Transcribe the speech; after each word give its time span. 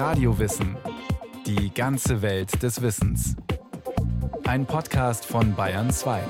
Radiowissen. 0.00 0.78
Die 1.44 1.74
ganze 1.74 2.22
Welt 2.22 2.62
des 2.62 2.80
Wissens. 2.80 3.36
Ein 4.44 4.64
Podcast 4.64 5.26
von 5.26 5.54
Bayern 5.54 5.90
2. 5.90 6.22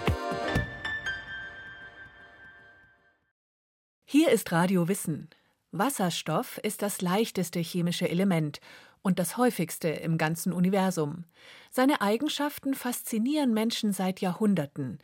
Hier 4.04 4.32
ist 4.32 4.50
Radio 4.50 4.88
Wissen. 4.88 5.30
Wasserstoff 5.70 6.58
ist 6.58 6.82
das 6.82 7.00
leichteste 7.00 7.60
chemische 7.60 8.08
Element 8.08 8.58
und 9.02 9.20
das 9.20 9.36
häufigste 9.36 9.88
im 9.88 10.18
ganzen 10.18 10.52
Universum. 10.52 11.22
Seine 11.70 12.00
Eigenschaften 12.00 12.74
faszinieren 12.74 13.54
Menschen 13.54 13.92
seit 13.92 14.20
Jahrhunderten. 14.20 14.98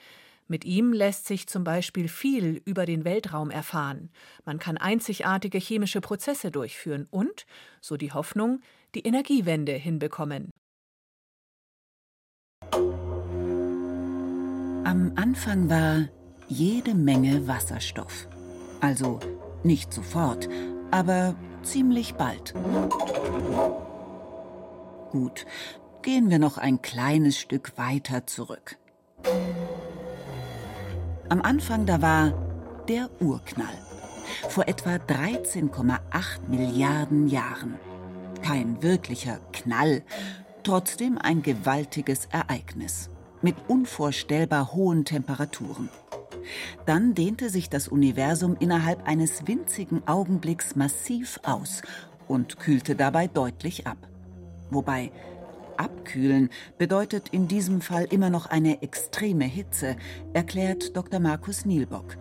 Mit 0.49 0.65
ihm 0.65 0.93
lässt 0.93 1.27
sich 1.27 1.49
zum 1.49 1.65
Beispiel 1.65 2.09
viel 2.09 2.63
über 2.65 2.87
den 2.87 3.05
Weltraum 3.05 3.51
erfahren. 3.51 4.11
Man 4.45 4.59
kann 4.59 4.77
einzigartige 4.77 5.59
chemische 5.59 6.01
Prozesse 6.01 6.51
durchführen 6.53 7.09
und, 7.11 7.47
so 7.81 7.97
die 7.97 8.13
Hoffnung, 8.13 8.61
die 8.95 9.01
Energiewende 9.01 9.73
hinbekommen. 9.73 10.51
Am 14.85 15.13
Anfang 15.17 15.69
war 15.69 16.09
jede 16.47 16.95
Menge 16.95 17.49
Wasserstoff. 17.49 18.29
Also 18.81 19.19
nicht 19.65 19.93
sofort, 19.93 20.49
aber 20.93 21.35
ziemlich 21.65 22.15
bald. 22.15 22.55
Gut, 25.11 25.45
gehen 26.03 26.31
wir 26.31 26.39
noch 26.39 26.57
ein 26.57 26.83
kleines 26.83 27.37
Stück 27.37 27.77
weiter 27.77 28.29
zurück. 28.29 28.77
Am 31.29 31.43
Anfang 31.43 31.87
da 31.87 32.01
war 32.01 32.33
der 32.89 33.11
Urknall. 33.21 33.75
Vor 34.49 34.69
etwa 34.69 34.95
13,8 34.95 35.99
Milliarden 36.49 37.27
Jahren. 37.27 37.75
Kein 38.43 38.81
wirklicher 38.81 39.41
Knall, 39.53 40.03
trotzdem 40.63 41.19
ein 41.19 41.43
gewaltiges 41.43 42.27
Ereignis 42.27 43.11
mit 43.43 43.57
unvorstellbar 43.67 44.73
hohen 44.73 45.05
Temperaturen. 45.05 45.89
Dann 46.85 47.15
dehnte 47.15 47.51
sich 47.51 47.69
das 47.69 47.89
Universum 47.89 48.57
innerhalb 48.61 49.09
eines 49.09 49.49
winzigen 49.49 50.07
Augenblicks 50.07 50.77
massiv 50.77 51.41
aus 51.43 51.83
und 52.29 52.61
kühlte 52.61 52.95
dabei 52.95 53.27
deutlich 53.27 53.89
ab. 53.89 53.99
Wobei 54.71 55.11
Abkühlen 55.79 56.51
bedeutet 56.79 57.29
in 57.31 57.49
diesem 57.49 57.81
Fall 57.81 58.05
immer 58.11 58.31
noch 58.31 58.47
eine 58.47 58.83
extreme 58.83 59.45
Hitze, 59.45 59.97
erklärt 60.33 60.97
Dr. 60.97 61.21
Markus 61.21 61.65
Nielbock. 61.65 62.17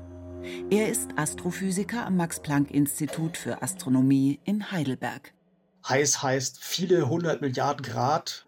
Er 0.70 0.90
ist 0.90 1.10
Astrophysiker 1.16 2.06
am 2.06 2.18
Max-Planck-Institut 2.18 3.38
für 3.38 3.62
Astronomie 3.64 4.40
in 4.44 4.72
Heidelberg. 4.72 5.34
Heiß 5.88 6.22
heißt 6.22 6.60
viele 6.62 7.10
hundert 7.10 7.42
Milliarden 7.42 7.84
Grad. 7.84 8.46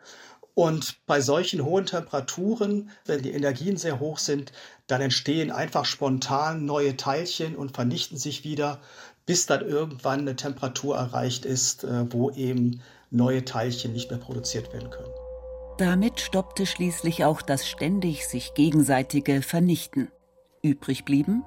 Und 0.53 1.05
bei 1.05 1.21
solchen 1.21 1.63
hohen 1.63 1.85
Temperaturen, 1.85 2.89
wenn 3.05 3.21
die 3.21 3.31
Energien 3.31 3.77
sehr 3.77 3.99
hoch 3.99 4.17
sind, 4.17 4.51
dann 4.87 5.01
entstehen 5.01 5.51
einfach 5.51 5.85
spontan 5.85 6.65
neue 6.65 6.97
Teilchen 6.97 7.55
und 7.55 7.75
vernichten 7.75 8.17
sich 8.17 8.43
wieder, 8.43 8.81
bis 9.27 9.45
dann 9.45 9.61
irgendwann 9.61 10.21
eine 10.21 10.35
Temperatur 10.35 10.97
erreicht 10.97 11.45
ist, 11.45 11.83
äh, 11.83 12.11
wo 12.11 12.31
eben 12.31 12.81
neue 13.09 13.45
Teilchen 13.45 13.93
nicht 13.93 14.09
mehr 14.09 14.19
produziert 14.19 14.73
werden 14.73 14.89
können. 14.89 15.13
Damit 15.77 16.19
stoppte 16.19 16.65
schließlich 16.65 17.23
auch 17.23 17.41
das 17.41 17.67
ständig 17.67 18.27
sich 18.27 18.53
gegenseitige 18.53 19.41
Vernichten. 19.41 20.09
Übrig 20.63 21.05
blieben 21.05 21.43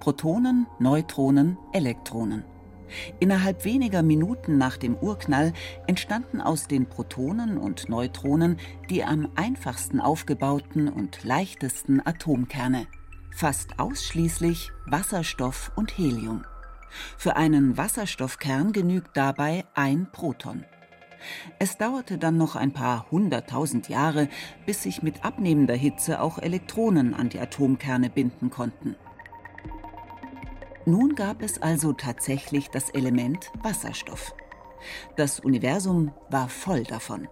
Protonen, 0.00 0.66
Neutronen, 0.78 1.56
Elektronen. 1.72 2.44
Innerhalb 3.20 3.64
weniger 3.64 4.02
Minuten 4.02 4.58
nach 4.58 4.76
dem 4.76 4.96
Urknall 4.96 5.52
entstanden 5.86 6.40
aus 6.40 6.66
den 6.66 6.88
Protonen 6.88 7.56
und 7.56 7.88
Neutronen 7.88 8.58
die 8.90 9.04
am 9.04 9.28
einfachsten 9.36 10.00
aufgebauten 10.00 10.88
und 10.88 11.22
leichtesten 11.22 12.04
Atomkerne, 12.04 12.86
fast 13.34 13.78
ausschließlich 13.78 14.72
Wasserstoff 14.86 15.72
und 15.76 15.96
Helium. 15.96 16.44
Für 17.16 17.36
einen 17.36 17.76
Wasserstoffkern 17.76 18.72
genügt 18.72 19.16
dabei 19.16 19.64
ein 19.74 20.10
Proton. 20.10 20.64
Es 21.58 21.76
dauerte 21.78 22.18
dann 22.18 22.36
noch 22.36 22.56
ein 22.56 22.72
paar 22.72 23.10
hunderttausend 23.10 23.88
Jahre, 23.88 24.28
bis 24.66 24.82
sich 24.82 25.02
mit 25.02 25.24
abnehmender 25.24 25.74
Hitze 25.74 26.20
auch 26.20 26.38
Elektronen 26.38 27.14
an 27.14 27.28
die 27.28 27.40
Atomkerne 27.40 28.10
binden 28.10 28.50
konnten. 28.50 28.96
Nun 30.86 31.14
gab 31.14 31.42
es 31.42 31.60
also 31.60 31.92
tatsächlich 31.92 32.68
das 32.70 32.90
Element 32.90 33.50
Wasserstoff. 33.62 34.34
Das 35.16 35.40
Universum 35.40 36.12
war 36.30 36.48
voll 36.48 36.84
davon. 36.84 37.28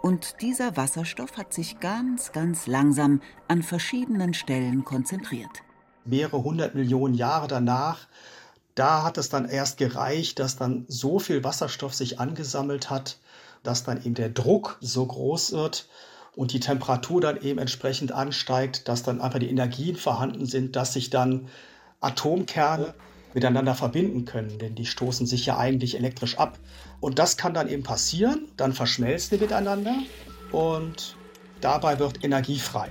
Und 0.00 0.40
dieser 0.40 0.76
Wasserstoff 0.76 1.36
hat 1.36 1.52
sich 1.52 1.80
ganz, 1.80 2.32
ganz 2.32 2.66
langsam 2.66 3.20
an 3.48 3.62
verschiedenen 3.62 4.32
Stellen 4.32 4.84
konzentriert. 4.84 5.62
Mehrere 6.04 6.42
hundert 6.42 6.74
Millionen 6.74 7.14
Jahre 7.14 7.48
danach 7.48 8.08
da 8.74 9.02
hat 9.02 9.18
es 9.18 9.28
dann 9.28 9.48
erst 9.48 9.78
gereicht, 9.78 10.38
dass 10.38 10.56
dann 10.56 10.84
so 10.88 11.18
viel 11.18 11.44
Wasserstoff 11.44 11.94
sich 11.94 12.18
angesammelt 12.18 12.90
hat, 12.90 13.18
dass 13.62 13.84
dann 13.84 13.98
eben 14.04 14.14
der 14.14 14.28
Druck 14.28 14.78
so 14.80 15.06
groß 15.06 15.52
wird 15.52 15.88
und 16.36 16.52
die 16.52 16.60
Temperatur 16.60 17.20
dann 17.20 17.40
eben 17.40 17.58
entsprechend 17.58 18.12
ansteigt, 18.12 18.88
dass 18.88 19.02
dann 19.02 19.20
einfach 19.20 19.38
die 19.38 19.48
Energien 19.48 19.96
vorhanden 19.96 20.46
sind, 20.46 20.76
dass 20.76 20.92
sich 20.92 21.10
dann 21.10 21.48
Atomkerne 22.00 22.94
miteinander 23.32 23.74
verbinden 23.74 24.24
können, 24.24 24.58
denn 24.58 24.74
die 24.74 24.86
stoßen 24.86 25.26
sich 25.26 25.46
ja 25.46 25.58
eigentlich 25.58 25.96
elektrisch 25.96 26.38
ab. 26.38 26.58
Und 27.00 27.18
das 27.18 27.36
kann 27.36 27.54
dann 27.54 27.68
eben 27.68 27.82
passieren, 27.82 28.48
dann 28.56 28.72
verschmelzen 28.72 29.38
die 29.38 29.44
miteinander 29.44 29.94
und 30.52 31.16
dabei 31.60 31.98
wird 31.98 32.24
Energie 32.24 32.58
frei. 32.58 32.90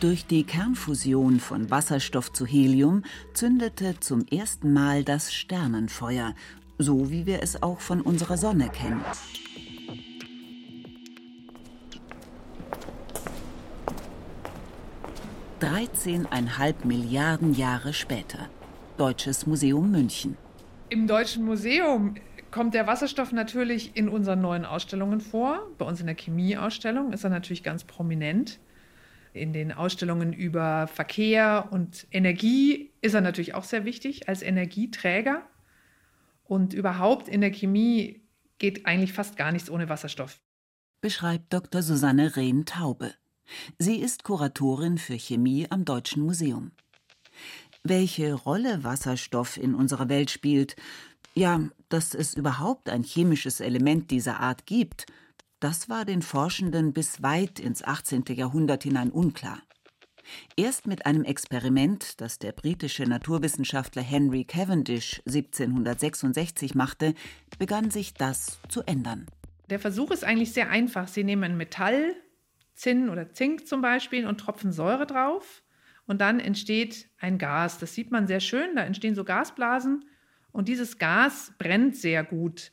Durch 0.00 0.26
die 0.26 0.44
Kernfusion 0.44 1.40
von 1.40 1.72
Wasserstoff 1.72 2.32
zu 2.32 2.46
Helium 2.46 3.02
zündete 3.34 3.98
zum 3.98 4.24
ersten 4.28 4.72
Mal 4.72 5.02
das 5.02 5.34
Sternenfeuer, 5.34 6.36
so 6.78 7.10
wie 7.10 7.26
wir 7.26 7.42
es 7.42 7.64
auch 7.64 7.80
von 7.80 8.00
unserer 8.00 8.36
Sonne 8.36 8.68
kennen. 8.68 9.04
Dreizehneinhalb 15.58 16.84
Milliarden 16.84 17.54
Jahre 17.54 17.92
später. 17.92 18.48
Deutsches 18.98 19.48
Museum 19.48 19.90
München. 19.90 20.36
Im 20.90 21.08
Deutschen 21.08 21.44
Museum 21.44 22.14
kommt 22.52 22.74
der 22.74 22.86
Wasserstoff 22.86 23.32
natürlich 23.32 23.96
in 23.96 24.08
unseren 24.08 24.42
neuen 24.42 24.64
Ausstellungen 24.64 25.20
vor. 25.20 25.66
Bei 25.76 25.84
uns 25.84 25.98
in 25.98 26.06
der 26.06 26.14
Chemieausstellung 26.14 27.12
ist 27.12 27.24
er 27.24 27.30
natürlich 27.30 27.64
ganz 27.64 27.82
prominent 27.82 28.60
in 29.32 29.52
den 29.52 29.72
Ausstellungen 29.72 30.32
über 30.32 30.86
Verkehr 30.86 31.68
und 31.70 32.06
Energie 32.10 32.92
ist 33.00 33.14
er 33.14 33.20
natürlich 33.20 33.54
auch 33.54 33.64
sehr 33.64 33.84
wichtig 33.84 34.28
als 34.28 34.42
Energieträger. 34.42 35.42
Und 36.44 36.72
überhaupt 36.72 37.28
in 37.28 37.40
der 37.40 37.50
Chemie 37.50 38.22
geht 38.58 38.86
eigentlich 38.86 39.12
fast 39.12 39.36
gar 39.36 39.52
nichts 39.52 39.70
ohne 39.70 39.88
Wasserstoff. 39.88 40.40
Beschreibt 41.00 41.52
Dr. 41.52 41.82
Susanne 41.82 42.36
Rehn-Taube. 42.36 43.14
Sie 43.78 43.96
ist 43.96 44.24
Kuratorin 44.24 44.98
für 44.98 45.14
Chemie 45.14 45.66
am 45.70 45.84
Deutschen 45.84 46.22
Museum. 46.22 46.72
Welche 47.84 48.34
Rolle 48.34 48.82
Wasserstoff 48.82 49.56
in 49.56 49.74
unserer 49.74 50.08
Welt 50.08 50.30
spielt, 50.30 50.76
ja, 51.34 51.60
dass 51.88 52.14
es 52.14 52.34
überhaupt 52.34 52.88
ein 52.88 53.04
chemisches 53.04 53.60
Element 53.60 54.10
dieser 54.10 54.40
Art 54.40 54.66
gibt, 54.66 55.06
das 55.60 55.88
war 55.88 56.04
den 56.04 56.22
Forschenden 56.22 56.92
bis 56.92 57.22
weit 57.22 57.58
ins 57.58 57.82
18. 57.82 58.24
Jahrhundert 58.28 58.84
hinein 58.84 59.10
unklar. 59.10 59.60
Erst 60.56 60.86
mit 60.86 61.06
einem 61.06 61.24
Experiment, 61.24 62.20
das 62.20 62.38
der 62.38 62.52
britische 62.52 63.04
Naturwissenschaftler 63.04 64.02
Henry 64.02 64.44
Cavendish 64.44 65.22
1766 65.26 66.74
machte, 66.74 67.14
begann 67.58 67.90
sich 67.90 68.14
das 68.14 68.60
zu 68.68 68.82
ändern. 68.82 69.26
Der 69.70 69.80
Versuch 69.80 70.10
ist 70.10 70.24
eigentlich 70.24 70.52
sehr 70.52 70.70
einfach. 70.70 71.08
Sie 71.08 71.24
nehmen 71.24 71.56
Metall, 71.56 72.14
Zinn 72.74 73.08
oder 73.08 73.32
Zink 73.32 73.66
zum 73.66 73.80
Beispiel, 73.80 74.26
und 74.26 74.38
tropfen 74.38 74.72
Säure 74.72 75.06
drauf. 75.06 75.62
Und 76.06 76.20
dann 76.20 76.40
entsteht 76.40 77.08
ein 77.18 77.38
Gas. 77.38 77.78
Das 77.78 77.94
sieht 77.94 78.10
man 78.10 78.26
sehr 78.26 78.40
schön. 78.40 78.76
Da 78.76 78.84
entstehen 78.84 79.14
so 79.14 79.24
Gasblasen. 79.24 80.04
Und 80.52 80.68
dieses 80.68 80.98
Gas 80.98 81.52
brennt 81.58 81.96
sehr 81.96 82.24
gut. 82.24 82.72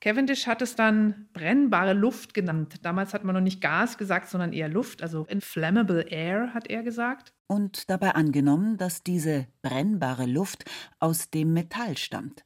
Cavendish 0.00 0.46
hat 0.46 0.62
es 0.62 0.76
dann 0.76 1.28
brennbare 1.34 1.92
Luft 1.92 2.32
genannt. 2.32 2.76
Damals 2.82 3.12
hat 3.12 3.22
man 3.22 3.34
noch 3.34 3.42
nicht 3.42 3.60
Gas 3.60 3.98
gesagt, 3.98 4.30
sondern 4.30 4.54
eher 4.54 4.70
Luft, 4.70 5.02
also 5.02 5.26
inflammable 5.26 6.02
air, 6.02 6.54
hat 6.54 6.68
er 6.68 6.82
gesagt. 6.82 7.34
Und 7.46 7.90
dabei 7.90 8.14
angenommen, 8.14 8.78
dass 8.78 9.02
diese 9.02 9.46
brennbare 9.60 10.24
Luft 10.24 10.64
aus 11.00 11.28
dem 11.28 11.52
Metall 11.52 11.98
stammt. 11.98 12.44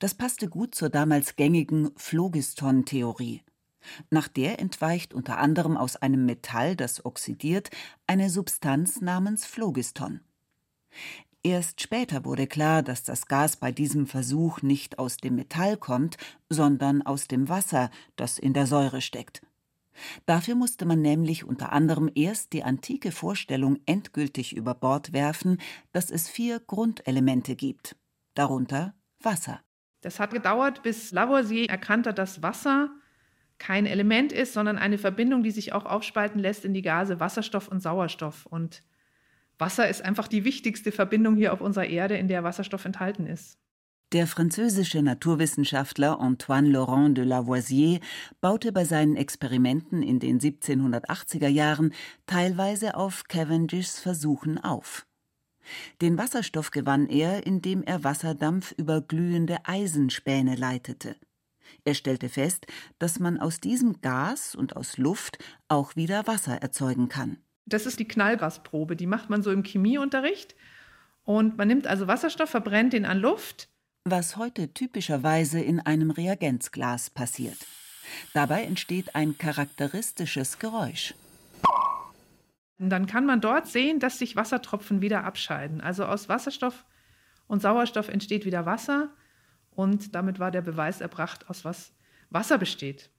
Das 0.00 0.14
passte 0.14 0.48
gut 0.48 0.74
zur 0.74 0.90
damals 0.90 1.36
gängigen 1.36 1.90
Phlogiston-Theorie. 1.96 3.42
Nach 4.10 4.28
der 4.28 4.58
entweicht 4.58 5.14
unter 5.14 5.38
anderem 5.38 5.76
aus 5.76 5.96
einem 5.96 6.26
Metall, 6.26 6.74
das 6.74 7.04
oxidiert, 7.04 7.70
eine 8.06 8.30
Substanz 8.30 9.00
namens 9.00 9.46
Phlogiston. 9.46 10.20
Erst 11.42 11.80
später 11.80 12.26
wurde 12.26 12.46
klar, 12.46 12.82
dass 12.82 13.02
das 13.02 13.26
Gas 13.26 13.56
bei 13.56 13.72
diesem 13.72 14.06
Versuch 14.06 14.60
nicht 14.60 14.98
aus 14.98 15.16
dem 15.16 15.36
Metall 15.36 15.78
kommt, 15.78 16.18
sondern 16.50 17.00
aus 17.00 17.28
dem 17.28 17.48
Wasser, 17.48 17.90
das 18.16 18.38
in 18.38 18.52
der 18.52 18.66
Säure 18.66 19.00
steckt. 19.00 19.40
Dafür 20.26 20.54
musste 20.54 20.84
man 20.84 21.00
nämlich 21.00 21.44
unter 21.44 21.72
anderem 21.72 22.10
erst 22.14 22.52
die 22.52 22.62
antike 22.62 23.10
Vorstellung 23.10 23.78
endgültig 23.86 24.54
über 24.54 24.74
Bord 24.74 25.12
werfen, 25.12 25.58
dass 25.92 26.10
es 26.10 26.28
vier 26.28 26.60
Grundelemente 26.60 27.56
gibt, 27.56 27.96
darunter 28.34 28.94
Wasser. 29.20 29.60
Das 30.02 30.20
hat 30.20 30.32
gedauert, 30.32 30.82
bis 30.82 31.10
Lavoisier 31.10 31.68
erkannt 31.68 32.06
hat, 32.06 32.18
dass 32.18 32.42
Wasser 32.42 32.90
kein 33.58 33.84
Element 33.86 34.32
ist, 34.32 34.54
sondern 34.54 34.78
eine 34.78 34.96
Verbindung, 34.96 35.42
die 35.42 35.50
sich 35.50 35.72
auch 35.72 35.84
aufspalten 35.84 36.40
lässt 36.40 36.64
in 36.64 36.72
die 36.72 36.82
Gase 36.82 37.20
Wasserstoff 37.20 37.68
und 37.68 37.80
Sauerstoff. 37.80 38.46
Und 38.46 38.82
Wasser 39.60 39.88
ist 39.88 40.02
einfach 40.02 40.28
die 40.28 40.44
wichtigste 40.44 40.92
Verbindung 40.92 41.36
hier 41.36 41.52
auf 41.52 41.60
unserer 41.60 41.86
Erde, 41.86 42.16
in 42.16 42.28
der 42.28 42.42
Wasserstoff 42.42 42.84
enthalten 42.84 43.26
ist. 43.26 43.58
Der 44.12 44.26
französische 44.26 45.02
Naturwissenschaftler 45.02 46.18
Antoine 46.18 46.68
Laurent 46.68 47.16
de 47.16 47.24
Lavoisier 47.24 48.00
baute 48.40 48.72
bei 48.72 48.84
seinen 48.84 49.14
Experimenten 49.14 50.02
in 50.02 50.18
den 50.18 50.40
1780er 50.40 51.46
Jahren 51.46 51.94
teilweise 52.26 52.96
auf 52.96 53.24
Cavendishs 53.28 54.00
Versuchen 54.00 54.58
auf. 54.58 55.06
Den 56.00 56.18
Wasserstoff 56.18 56.72
gewann 56.72 57.08
er, 57.08 57.46
indem 57.46 57.84
er 57.84 58.02
Wasserdampf 58.02 58.72
über 58.76 59.00
glühende 59.00 59.58
Eisenspäne 59.64 60.56
leitete. 60.56 61.14
Er 61.84 61.94
stellte 61.94 62.28
fest, 62.28 62.66
dass 62.98 63.20
man 63.20 63.38
aus 63.38 63.60
diesem 63.60 64.00
Gas 64.00 64.56
und 64.56 64.74
aus 64.76 64.98
Luft 64.98 65.38
auch 65.68 65.94
wieder 65.94 66.26
Wasser 66.26 66.56
erzeugen 66.56 67.08
kann. 67.08 67.38
Das 67.70 67.86
ist 67.86 67.98
die 67.98 68.08
Knallgasprobe, 68.08 68.96
die 68.96 69.06
macht 69.06 69.30
man 69.30 69.42
so 69.42 69.50
im 69.50 69.62
Chemieunterricht. 69.62 70.54
Und 71.24 71.56
man 71.56 71.68
nimmt 71.68 71.86
also 71.86 72.06
Wasserstoff, 72.06 72.50
verbrennt 72.50 72.94
ihn 72.94 73.04
an 73.04 73.18
Luft. 73.18 73.68
Was 74.04 74.36
heute 74.36 74.72
typischerweise 74.74 75.60
in 75.60 75.80
einem 75.80 76.10
Reagenzglas 76.10 77.10
passiert. 77.10 77.58
Dabei 78.34 78.64
entsteht 78.64 79.14
ein 79.14 79.38
charakteristisches 79.38 80.58
Geräusch. 80.58 81.14
Und 82.78 82.90
dann 82.90 83.06
kann 83.06 83.26
man 83.26 83.40
dort 83.40 83.68
sehen, 83.68 84.00
dass 84.00 84.18
sich 84.18 84.36
Wassertropfen 84.36 85.02
wieder 85.02 85.24
abscheiden. 85.24 85.80
Also 85.80 86.06
aus 86.06 86.28
Wasserstoff 86.28 86.84
und 87.46 87.62
Sauerstoff 87.62 88.08
entsteht 88.08 88.44
wieder 88.46 88.66
Wasser. 88.66 89.10
Und 89.70 90.14
damit 90.14 90.38
war 90.38 90.50
der 90.50 90.62
Beweis 90.62 91.00
erbracht, 91.00 91.48
aus 91.48 91.64
was 91.64 91.92
Wasser 92.30 92.58
besteht. 92.58 93.10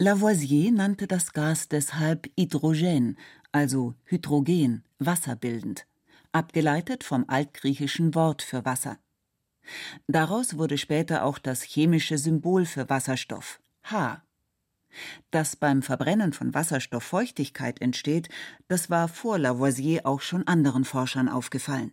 Lavoisier 0.00 0.72
nannte 0.72 1.06
das 1.06 1.32
Gas 1.32 1.68
deshalb 1.68 2.28
Hydrogen, 2.36 3.16
also 3.54 3.94
Hydrogen, 4.06 4.82
wasserbildend, 4.98 5.86
abgeleitet 6.32 7.04
vom 7.04 7.24
altgriechischen 7.28 8.16
Wort 8.16 8.42
für 8.42 8.64
Wasser. 8.64 8.98
Daraus 10.08 10.58
wurde 10.58 10.76
später 10.76 11.24
auch 11.24 11.38
das 11.38 11.62
chemische 11.62 12.18
Symbol 12.18 12.66
für 12.66 12.90
Wasserstoff 12.90 13.60
H. 13.84 14.24
Dass 15.30 15.54
beim 15.54 15.82
Verbrennen 15.82 16.32
von 16.32 16.52
Wasserstoff 16.52 17.04
Feuchtigkeit 17.04 17.80
entsteht, 17.80 18.28
das 18.66 18.90
war 18.90 19.06
vor 19.06 19.38
Lavoisier 19.38 20.04
auch 20.04 20.20
schon 20.20 20.46
anderen 20.48 20.84
Forschern 20.84 21.28
aufgefallen. 21.28 21.92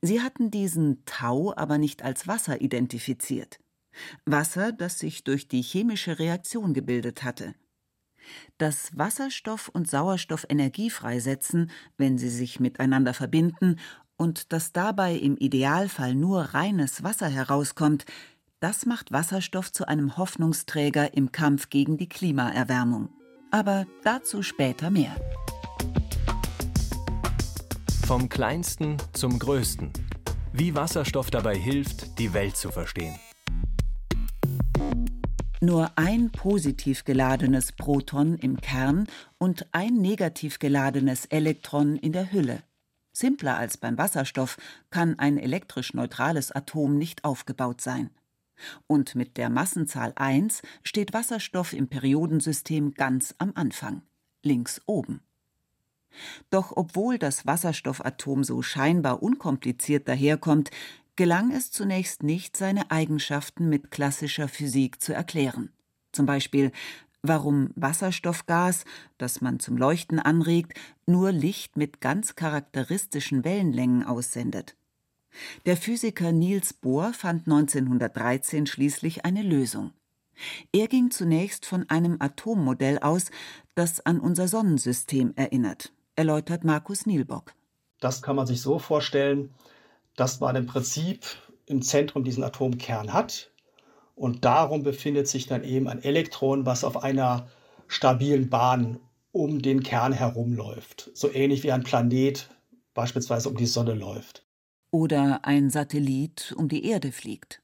Sie 0.00 0.20
hatten 0.20 0.52
diesen 0.52 1.04
Tau 1.04 1.52
aber 1.56 1.78
nicht 1.78 2.02
als 2.02 2.28
Wasser 2.28 2.60
identifiziert. 2.60 3.58
Wasser, 4.24 4.70
das 4.70 5.00
sich 5.00 5.24
durch 5.24 5.48
die 5.48 5.62
chemische 5.62 6.20
Reaktion 6.20 6.74
gebildet 6.74 7.24
hatte. 7.24 7.56
Dass 8.58 8.96
Wasserstoff 8.96 9.68
und 9.68 9.88
Sauerstoff 9.88 10.46
Energie 10.48 10.90
freisetzen, 10.90 11.70
wenn 11.96 12.18
sie 12.18 12.28
sich 12.28 12.60
miteinander 12.60 13.14
verbinden, 13.14 13.76
und 14.16 14.52
dass 14.52 14.72
dabei 14.72 15.14
im 15.14 15.36
Idealfall 15.36 16.14
nur 16.14 16.40
reines 16.40 17.02
Wasser 17.02 17.28
herauskommt, 17.28 18.06
das 18.60 18.86
macht 18.86 19.12
Wasserstoff 19.12 19.70
zu 19.70 19.86
einem 19.86 20.16
Hoffnungsträger 20.16 21.14
im 21.14 21.30
Kampf 21.32 21.68
gegen 21.68 21.98
die 21.98 22.08
Klimaerwärmung. 22.08 23.10
Aber 23.50 23.86
dazu 24.02 24.42
später 24.42 24.90
mehr. 24.90 25.14
Vom 28.06 28.28
kleinsten 28.28 28.96
zum 29.12 29.38
größten. 29.38 29.92
Wie 30.52 30.74
Wasserstoff 30.74 31.30
dabei 31.30 31.56
hilft, 31.56 32.18
die 32.18 32.32
Welt 32.32 32.56
zu 32.56 32.70
verstehen. 32.70 33.14
Nur 35.66 35.90
ein 35.96 36.30
positiv 36.30 37.04
geladenes 37.04 37.72
Proton 37.72 38.36
im 38.38 38.60
Kern 38.60 39.08
und 39.36 39.66
ein 39.72 39.94
negativ 39.94 40.60
geladenes 40.60 41.24
Elektron 41.26 41.96
in 41.96 42.12
der 42.12 42.30
Hülle. 42.30 42.62
Simpler 43.12 43.56
als 43.56 43.76
beim 43.76 43.98
Wasserstoff 43.98 44.58
kann 44.90 45.18
ein 45.18 45.38
elektrisch 45.38 45.92
neutrales 45.92 46.52
Atom 46.52 46.96
nicht 46.96 47.24
aufgebaut 47.24 47.80
sein. 47.80 48.10
Und 48.86 49.16
mit 49.16 49.36
der 49.36 49.50
Massenzahl 49.50 50.12
1 50.14 50.62
steht 50.84 51.12
Wasserstoff 51.12 51.72
im 51.72 51.88
Periodensystem 51.88 52.94
ganz 52.94 53.34
am 53.38 53.50
Anfang, 53.56 54.02
links 54.44 54.80
oben. 54.86 55.18
Doch 56.48 56.76
obwohl 56.76 57.18
das 57.18 57.44
Wasserstoffatom 57.44 58.44
so 58.44 58.62
scheinbar 58.62 59.20
unkompliziert 59.20 60.06
daherkommt, 60.06 60.70
gelang 61.16 61.50
es 61.50 61.70
zunächst 61.70 62.22
nicht, 62.22 62.56
seine 62.56 62.90
Eigenschaften 62.90 63.68
mit 63.68 63.90
klassischer 63.90 64.48
Physik 64.48 65.02
zu 65.02 65.12
erklären. 65.12 65.70
Zum 66.12 66.26
Beispiel, 66.26 66.72
warum 67.22 67.70
Wasserstoffgas, 67.74 68.84
das 69.18 69.40
man 69.40 69.58
zum 69.58 69.76
Leuchten 69.76 70.18
anregt, 70.18 70.78
nur 71.06 71.32
Licht 71.32 71.76
mit 71.76 72.00
ganz 72.00 72.36
charakteristischen 72.36 73.44
Wellenlängen 73.44 74.04
aussendet. 74.04 74.76
Der 75.66 75.76
Physiker 75.76 76.32
Niels 76.32 76.72
Bohr 76.72 77.12
fand 77.12 77.46
1913 77.46 78.66
schließlich 78.66 79.24
eine 79.24 79.42
Lösung. 79.42 79.92
Er 80.72 80.86
ging 80.86 81.10
zunächst 81.10 81.66
von 81.66 81.88
einem 81.88 82.16
Atommodell 82.20 82.98
aus, 82.98 83.30
das 83.74 84.04
an 84.04 84.20
unser 84.20 84.48
Sonnensystem 84.48 85.32
erinnert, 85.36 85.92
erläutert 86.14 86.64
Markus 86.64 87.06
Nielbock. 87.06 87.54
Das 88.00 88.20
kann 88.20 88.36
man 88.36 88.46
sich 88.46 88.60
so 88.60 88.78
vorstellen, 88.78 89.54
dass 90.16 90.40
man 90.40 90.56
im 90.56 90.66
Prinzip 90.66 91.24
im 91.66 91.82
Zentrum 91.82 92.24
diesen 92.24 92.44
Atomkern 92.44 93.12
hat. 93.12 93.50
Und 94.14 94.44
darum 94.44 94.82
befindet 94.82 95.28
sich 95.28 95.46
dann 95.46 95.62
eben 95.62 95.88
ein 95.88 96.02
Elektron, 96.02 96.64
was 96.64 96.84
auf 96.84 97.02
einer 97.02 97.48
stabilen 97.86 98.48
Bahn 98.48 98.98
um 99.30 99.60
den 99.60 99.82
Kern 99.82 100.12
herumläuft. 100.12 101.10
So 101.14 101.30
ähnlich 101.30 101.62
wie 101.62 101.72
ein 101.72 101.82
Planet 101.82 102.48
beispielsweise 102.94 103.50
um 103.50 103.56
die 103.56 103.66
Sonne 103.66 103.94
läuft. 103.94 104.46
Oder 104.90 105.44
ein 105.44 105.68
Satellit 105.68 106.54
um 106.56 106.68
die 106.68 106.86
Erde 106.86 107.12
fliegt. 107.12 107.60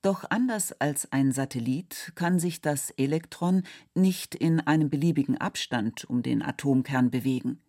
Doch 0.00 0.24
anders 0.30 0.72
als 0.80 1.12
ein 1.12 1.32
Satellit 1.32 2.12
kann 2.14 2.38
sich 2.38 2.62
das 2.62 2.90
Elektron 2.90 3.64
nicht 3.94 4.34
in 4.34 4.60
einem 4.60 4.88
beliebigen 4.88 5.36
Abstand 5.36 6.04
um 6.08 6.22
den 6.22 6.42
Atomkern 6.42 7.10
bewegen. 7.10 7.60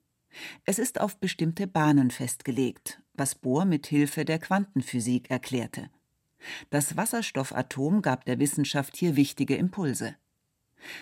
Es 0.66 0.80
ist 0.80 1.00
auf 1.00 1.18
bestimmte 1.18 1.68
Bahnen 1.68 2.12
festgelegt, 2.12 3.02
was 3.14 3.36
Bohr 3.36 3.66
mit 3.66 3.88
Hilfe 3.88 4.26
der 4.26 4.40
Quantenphysik 4.40 5.30
erklärte. 5.30 5.90
Das 6.70 6.98
Wasserstoffatom 6.98 8.02
gab 8.02 8.26
der 8.26 8.40
Wissenschaft 8.40 8.96
hier 8.96 9.16
wichtige 9.16 9.56
Impulse. 9.56 10.16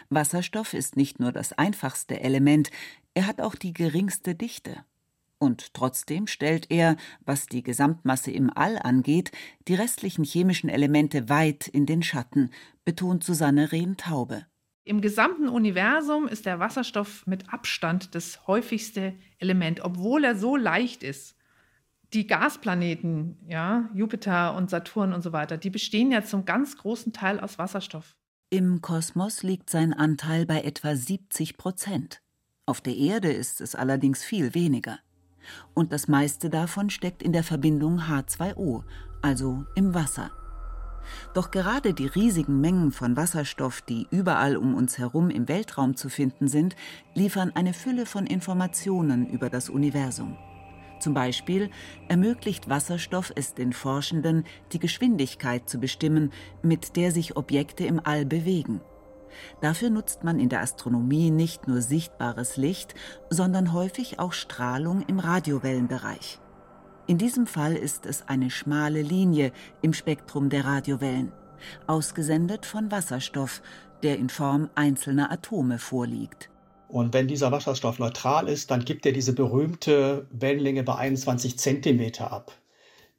Wasserstoff 0.10 0.74
ist 0.74 0.96
nicht 0.96 1.20
nur 1.20 1.32
das 1.32 1.54
einfachste 1.54 2.20
Element, 2.20 2.72
er 3.14 3.28
hat 3.28 3.42
auch 3.42 3.56
die 3.56 3.74
geringste 3.74 4.36
Dichte. 4.36 4.84
Und 5.38 5.74
trotzdem 5.74 6.28
stellt 6.28 6.72
er, 6.72 6.96
was 7.26 7.48
die 7.48 7.62
Gesamtmasse 7.62 8.32
im 8.32 8.50
All 8.56 8.80
angeht, 8.80 9.32
die 9.68 9.76
restlichen 9.76 10.24
chemischen 10.24 10.70
Elemente 10.70 11.30
weit 11.30 11.68
in 11.68 11.86
den 11.86 12.04
Schatten, 12.04 12.52
betont 12.86 13.24
Susanne 13.24 13.72
Rehn-Taube. 13.72 14.46
Im 14.88 15.02
gesamten 15.02 15.50
Universum 15.50 16.28
ist 16.28 16.46
der 16.46 16.60
Wasserstoff 16.60 17.26
mit 17.26 17.52
Abstand 17.52 18.14
das 18.14 18.46
häufigste 18.46 19.16
Element, 19.40 19.84
obwohl 19.84 20.24
er 20.24 20.36
so 20.36 20.56
leicht 20.56 21.02
ist. 21.02 21.36
Die 22.14 22.28
Gasplaneten, 22.28 23.40
ja, 23.48 23.90
Jupiter 23.96 24.56
und 24.56 24.70
Saturn 24.70 25.12
und 25.12 25.24
so 25.24 25.34
weiter, 25.34 25.58
die 25.58 25.72
bestehen 25.72 26.12
ja 26.12 26.24
zum 26.24 26.46
ganz 26.46 26.78
großen 26.78 27.14
Teil 27.14 27.40
aus 27.40 27.58
Wasserstoff. 27.58 28.16
Im 28.52 28.80
Kosmos 28.82 29.42
liegt 29.42 29.72
sein 29.72 29.92
Anteil 29.92 30.46
bei 30.46 30.62
etwa 30.62 30.96
70 30.96 31.58
Prozent. 31.58 32.22
Auf 32.68 32.80
der 32.80 32.96
Erde 32.96 33.32
ist 33.32 33.62
es 33.62 33.74
allerdings 33.74 34.24
viel 34.24 34.54
weniger. 34.54 35.00
Und 35.74 35.94
das 35.94 36.08
meiste 36.08 36.52
davon 36.52 36.92
steckt 36.92 37.24
in 37.24 37.34
der 37.34 37.44
Verbindung 37.44 38.02
H2O, 38.02 38.84
also 39.24 39.66
im 39.74 39.96
Wasser. 39.96 40.30
Doch 41.34 41.52
gerade 41.52 41.94
die 41.94 42.08
riesigen 42.08 42.62
Mengen 42.62 42.92
von 42.92 43.16
Wasserstoff, 43.16 43.82
die 43.82 44.08
überall 44.12 44.58
um 44.58 44.76
uns 44.76 44.98
herum 44.98 45.30
im 45.30 45.48
Weltraum 45.48 45.96
zu 45.96 46.10
finden 46.10 46.48
sind, 46.48 46.76
liefern 47.14 47.52
eine 47.56 47.74
Fülle 47.74 48.06
von 48.06 48.26
Informationen 48.26 49.28
über 49.28 49.50
das 49.50 49.70
Universum. 49.70 50.38
Zum 51.00 51.14
Beispiel 51.14 51.70
ermöglicht 52.08 52.70
Wasserstoff 52.70 53.32
es 53.36 53.54
den 53.54 53.74
Forschenden, 53.74 54.44
die 54.72 54.80
Geschwindigkeit 54.80 55.70
zu 55.70 55.80
bestimmen, 55.80 56.32
mit 56.64 56.96
der 56.96 57.12
sich 57.12 57.38
Objekte 57.38 57.86
im 57.86 58.00
All 58.04 58.26
bewegen. 58.26 58.82
Dafür 59.62 59.90
nutzt 59.90 60.24
man 60.24 60.40
in 60.40 60.50
der 60.50 60.62
Astronomie 60.62 61.30
nicht 61.30 61.68
nur 61.68 61.82
sichtbares 61.82 62.58
Licht, 62.58 62.96
sondern 63.30 63.74
häufig 63.74 64.20
auch 64.20 64.34
Strahlung 64.34 65.02
im 65.08 65.20
Radiowellenbereich. 65.20 66.40
In 67.08 67.20
diesem 67.20 67.46
Fall 67.46 67.76
ist 67.76 68.08
es 68.08 68.28
eine 68.28 68.50
schmale 68.50 69.04
Linie 69.04 69.52
im 69.84 69.94
Spektrum 69.94 70.50
der 70.50 70.66
Radiowellen, 70.66 71.32
ausgesendet 71.86 72.66
von 72.66 72.90
Wasserstoff, 72.90 73.62
der 74.02 74.18
in 74.18 74.30
Form 74.30 74.72
einzelner 74.74 75.32
Atome 75.32 75.78
vorliegt. 75.78 76.50
Und 76.88 77.14
wenn 77.14 77.28
dieser 77.28 77.52
Wasserstoff 77.52 78.00
neutral 78.00 78.50
ist, 78.50 78.72
dann 78.72 78.86
gibt 78.86 79.06
er 79.06 79.12
diese 79.12 79.34
berühmte 79.34 80.26
Wellenlänge 80.32 80.82
bei 80.82 80.96
21 80.96 81.60
Zentimeter 81.60 82.32
ab. 82.32 82.54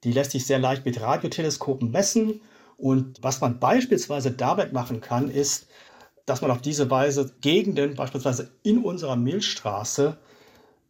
Die 0.02 0.12
lässt 0.12 0.32
sich 0.32 0.46
sehr 0.46 0.58
leicht 0.58 0.84
mit 0.84 1.00
Radioteleskopen 1.00 1.90
messen. 1.90 2.40
Und 2.76 3.18
was 3.22 3.40
man 3.40 3.60
beispielsweise 3.60 4.32
damit 4.32 4.72
machen 4.72 5.00
kann, 5.00 5.30
ist, 5.30 5.68
dass 6.26 6.42
man 6.42 6.50
auf 6.50 6.60
diese 6.60 6.90
Weise 6.90 7.32
Gegenden, 7.40 7.94
beispielsweise 7.94 8.50
in 8.64 8.82
unserer 8.82 9.16
Milchstraße, 9.16 10.16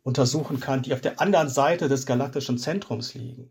untersuchen 0.06 0.60
kann, 0.60 0.82
die 0.82 0.94
auf 0.94 1.00
der 1.00 1.20
anderen 1.20 1.48
Seite 1.48 1.88
des 1.88 2.06
galaktischen 2.06 2.58
Zentrums 2.58 3.14
liegen. 3.14 3.50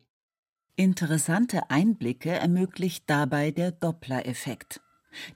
Interessante 0.78 1.70
Einblicke 1.70 2.32
ermöglicht 2.32 3.04
dabei 3.08 3.52
der 3.52 3.72
Doppler-Effekt. 3.72 4.80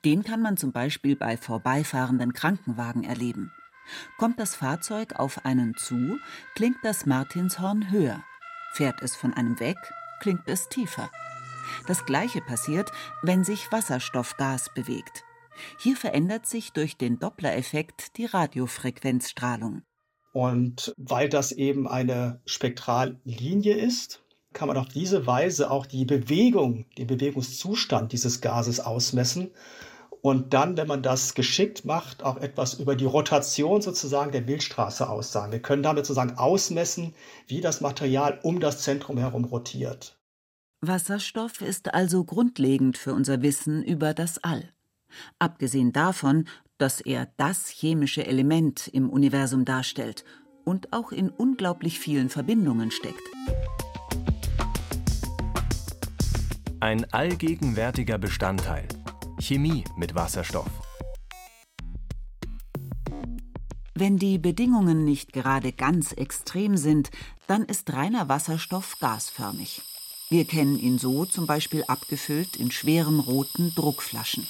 Den 0.06 0.24
kann 0.24 0.42
man 0.42 0.56
zum 0.56 0.72
Beispiel 0.72 1.18
bei 1.18 1.36
vorbeifahrenden 1.36 2.32
Krankenwagen 2.34 3.04
erleben. 3.04 3.52
Kommt 4.18 4.40
das 4.40 4.56
Fahrzeug 4.56 5.20
auf 5.20 5.46
einen 5.46 5.76
zu, 5.76 6.18
klingt 6.56 6.78
das 6.84 7.06
Martinshorn 7.06 7.92
höher. 7.92 8.24
Fährt 8.72 9.02
es 9.02 9.16
von 9.16 9.34
einem 9.34 9.60
weg, 9.60 9.78
klingt 10.22 10.48
es 10.48 10.70
tiefer. 10.70 11.12
Das 11.86 12.06
gleiche 12.06 12.40
passiert, 12.40 12.92
wenn 13.24 13.44
sich 13.44 13.72
Wasserstoffgas 13.72 14.74
bewegt. 14.74 15.26
Hier 15.80 15.98
verändert 15.98 16.46
sich 16.46 16.72
durch 16.72 16.96
den 16.96 17.20
Doppler-Effekt 17.20 18.18
die 18.18 18.26
Radiofrequenzstrahlung. 18.26 19.84
Und 20.32 20.94
weil 20.98 21.30
das 21.30 21.52
eben 21.52 21.88
eine 21.88 22.40
Spektrallinie 22.46 23.74
ist, 23.74 24.22
kann 24.54 24.68
man 24.68 24.78
auf 24.78 24.88
diese 24.88 25.28
Weise 25.28 25.72
auch 25.72 25.86
die 25.86 26.06
Bewegung, 26.06 26.86
den 26.98 27.08
Bewegungszustand 27.08 28.12
dieses 28.14 28.42
Gases 28.42 28.80
ausmessen 28.80 29.52
und 30.22 30.54
dann, 30.54 30.76
wenn 30.76 30.88
man 30.88 31.02
das 31.02 31.34
geschickt 31.34 31.86
macht, 31.86 32.24
auch 32.24 32.38
etwas 32.38 32.74
über 32.74 32.96
die 32.96 33.06
Rotation 33.06 33.82
sozusagen 33.82 34.32
der 34.32 34.42
Milchstraße 34.42 35.10
aussagen. 35.10 35.52
Wir 35.52 35.62
können 35.62 35.84
damit 35.84 36.06
sozusagen 36.06 36.38
ausmessen, 36.38 37.14
wie 37.48 37.62
das 37.62 37.80
Material 37.82 38.40
um 38.44 38.60
das 38.60 38.82
Zentrum 38.82 39.18
herum 39.18 39.46
rotiert. 39.46 40.20
Wasserstoff 40.82 41.62
ist 41.62 41.94
also 41.94 42.24
grundlegend 42.24 42.98
für 42.98 43.14
unser 43.14 43.42
Wissen 43.42 43.84
über 43.84 44.14
das 44.14 44.44
All. 44.44 44.70
Abgesehen 45.40 45.92
davon, 45.92 46.48
dass 46.80 47.02
er 47.02 47.28
das 47.38 47.68
chemische 47.68 48.26
Element 48.26 48.88
im 48.88 49.10
Universum 49.10 49.66
darstellt 49.66 50.24
und 50.66 50.92
auch 50.94 51.12
in 51.12 51.30
unglaublich 51.30 52.00
vielen 52.00 52.30
Verbindungen 52.30 52.90
steckt. 52.90 53.22
Ein 56.80 57.06
allgegenwärtiger 57.14 58.18
Bestandteil. 58.18 58.88
Chemie 59.40 59.84
mit 59.98 60.16
Wasserstoff. 60.16 60.70
Wenn 63.94 64.16
die 64.16 64.38
Bedingungen 64.38 65.04
nicht 65.04 65.34
gerade 65.34 65.74
ganz 65.74 66.14
extrem 66.14 66.78
sind, 66.78 67.12
dann 67.48 67.64
ist 67.64 67.92
reiner 67.92 68.30
Wasserstoff 68.30 68.98
gasförmig. 69.02 69.82
Wir 70.30 70.46
kennen 70.46 70.80
ihn 70.80 70.98
so 71.00 71.26
zum 71.26 71.48
Beispiel 71.48 71.84
abgefüllt 71.86 72.56
in 72.56 72.72
schweren 72.72 73.20
roten 73.20 73.74
Druckflaschen. 73.76 74.48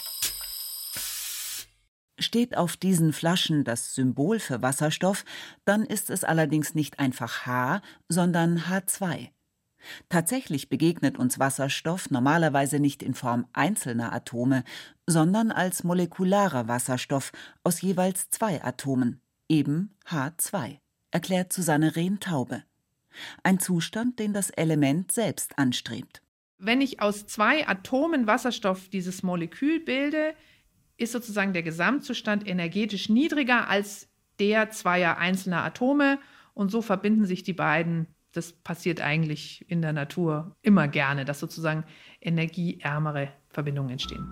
Steht 2.19 2.57
auf 2.57 2.75
diesen 2.75 3.13
Flaschen 3.13 3.63
das 3.63 3.95
Symbol 3.95 4.39
für 4.39 4.61
Wasserstoff, 4.61 5.23
dann 5.65 5.83
ist 5.85 6.09
es 6.09 6.23
allerdings 6.23 6.75
nicht 6.75 6.99
einfach 6.99 7.45
H, 7.45 7.81
sondern 8.09 8.59
H2. 8.59 9.29
Tatsächlich 10.09 10.67
begegnet 10.67 11.17
uns 11.17 11.39
Wasserstoff 11.39 12.11
normalerweise 12.11 12.79
nicht 12.79 13.01
in 13.01 13.13
Form 13.13 13.47
einzelner 13.53 14.11
Atome, 14.11 14.65
sondern 15.07 15.51
als 15.51 15.85
molekularer 15.85 16.67
Wasserstoff 16.67 17.31
aus 17.63 17.81
jeweils 17.81 18.29
zwei 18.29 18.61
Atomen, 18.61 19.21
eben 19.47 19.95
H2, 20.05 20.79
erklärt 21.11 21.53
Susanne 21.53 21.95
Rehn-Taube. 21.95 22.63
Ein 23.43 23.59
Zustand, 23.59 24.19
den 24.19 24.33
das 24.33 24.49
Element 24.49 25.11
selbst 25.11 25.57
anstrebt. 25.57 26.21
Wenn 26.57 26.81
ich 26.81 27.01
aus 27.01 27.25
zwei 27.25 27.67
Atomen 27.67 28.27
Wasserstoff 28.27 28.89
dieses 28.89 29.23
Molekül 29.23 29.79
bilde, 29.79 30.35
ist 30.99 31.13
sozusagen 31.13 31.53
der 31.53 31.63
Gesamtzustand 31.63 32.47
energetisch 32.47 33.09
niedriger 33.09 33.67
als 33.69 34.09
der 34.39 34.69
zweier 34.69 35.17
einzelner 35.17 35.63
Atome 35.63 36.19
und 36.53 36.71
so 36.71 36.81
verbinden 36.81 37.25
sich 37.25 37.43
die 37.43 37.53
beiden. 37.53 38.07
Das 38.31 38.51
passiert 38.51 39.01
eigentlich 39.01 39.65
in 39.69 39.81
der 39.81 39.93
Natur 39.93 40.55
immer 40.61 40.87
gerne, 40.87 41.25
dass 41.25 41.39
sozusagen 41.39 41.83
energieärmere 42.21 43.29
Verbindungen 43.49 43.91
entstehen. 43.91 44.27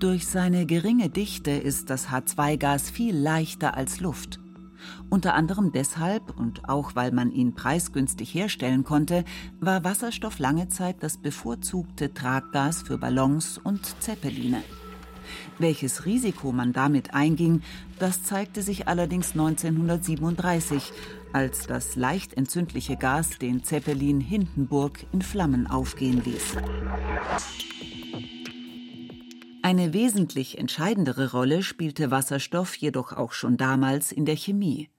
Durch 0.00 0.26
seine 0.26 0.66
geringe 0.66 1.10
Dichte 1.10 1.52
ist 1.52 1.90
das 1.90 2.08
H2-Gas 2.08 2.90
viel 2.90 3.14
leichter 3.14 3.76
als 3.76 4.00
Luft. 4.00 4.40
Unter 5.10 5.34
anderem 5.34 5.70
deshalb 5.70 6.36
und 6.36 6.68
auch 6.68 6.96
weil 6.96 7.12
man 7.12 7.30
ihn 7.30 7.54
preisgünstig 7.54 8.34
herstellen 8.34 8.82
konnte, 8.82 9.24
war 9.60 9.84
Wasserstoff 9.84 10.40
lange 10.40 10.68
Zeit 10.68 10.96
das 11.04 11.18
bevorzugte 11.18 12.12
Traggas 12.12 12.82
für 12.82 12.98
Ballons 12.98 13.58
und 13.58 13.84
Zeppeline. 14.02 14.64
Welches 15.58 16.06
Risiko 16.06 16.52
man 16.52 16.72
damit 16.72 17.14
einging, 17.14 17.62
das 17.98 18.22
zeigte 18.22 18.62
sich 18.62 18.88
allerdings 18.88 19.32
1937, 19.32 20.92
als 21.32 21.66
das 21.66 21.96
leicht 21.96 22.34
entzündliche 22.34 22.96
Gas 22.96 23.38
den 23.38 23.64
Zeppelin 23.64 24.20
Hindenburg 24.20 25.04
in 25.12 25.22
Flammen 25.22 25.66
aufgehen 25.66 26.22
ließ. 26.24 26.56
Eine 29.62 29.92
wesentlich 29.92 30.58
entscheidendere 30.58 31.30
Rolle 31.30 31.62
spielte 31.62 32.10
Wasserstoff 32.10 32.74
jedoch 32.74 33.12
auch 33.12 33.32
schon 33.32 33.56
damals 33.56 34.10
in 34.10 34.24
der 34.24 34.36
Chemie. 34.36 34.90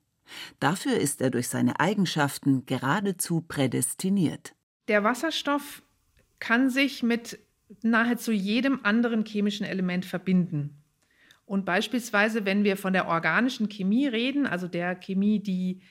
Dafür 0.59 0.97
ist 0.97 1.21
er 1.21 1.29
durch 1.29 1.49
seine 1.49 1.79
Eigenschaften 1.79 2.65
geradezu 2.65 3.41
prädestiniert. 3.41 4.55
Der 4.87 5.03
Wasserstoff 5.03 5.83
kann 6.39 6.69
sich 6.69 7.03
mit 7.03 7.39
nahezu 7.81 8.31
jedem 8.31 8.79
anderen 8.83 9.25
chemischen 9.25 9.65
Element 9.65 10.05
verbinden. 10.05 10.83
Und 11.45 11.65
beispielsweise, 11.65 12.45
wenn 12.45 12.63
wir 12.63 12.77
von 12.77 12.93
der 12.93 13.07
organischen 13.07 13.69
Chemie 13.69 14.07
reden, 14.07 14.45
also 14.47 14.67
der 14.67 14.95
Chemie, 14.95 15.39
die 15.39 15.81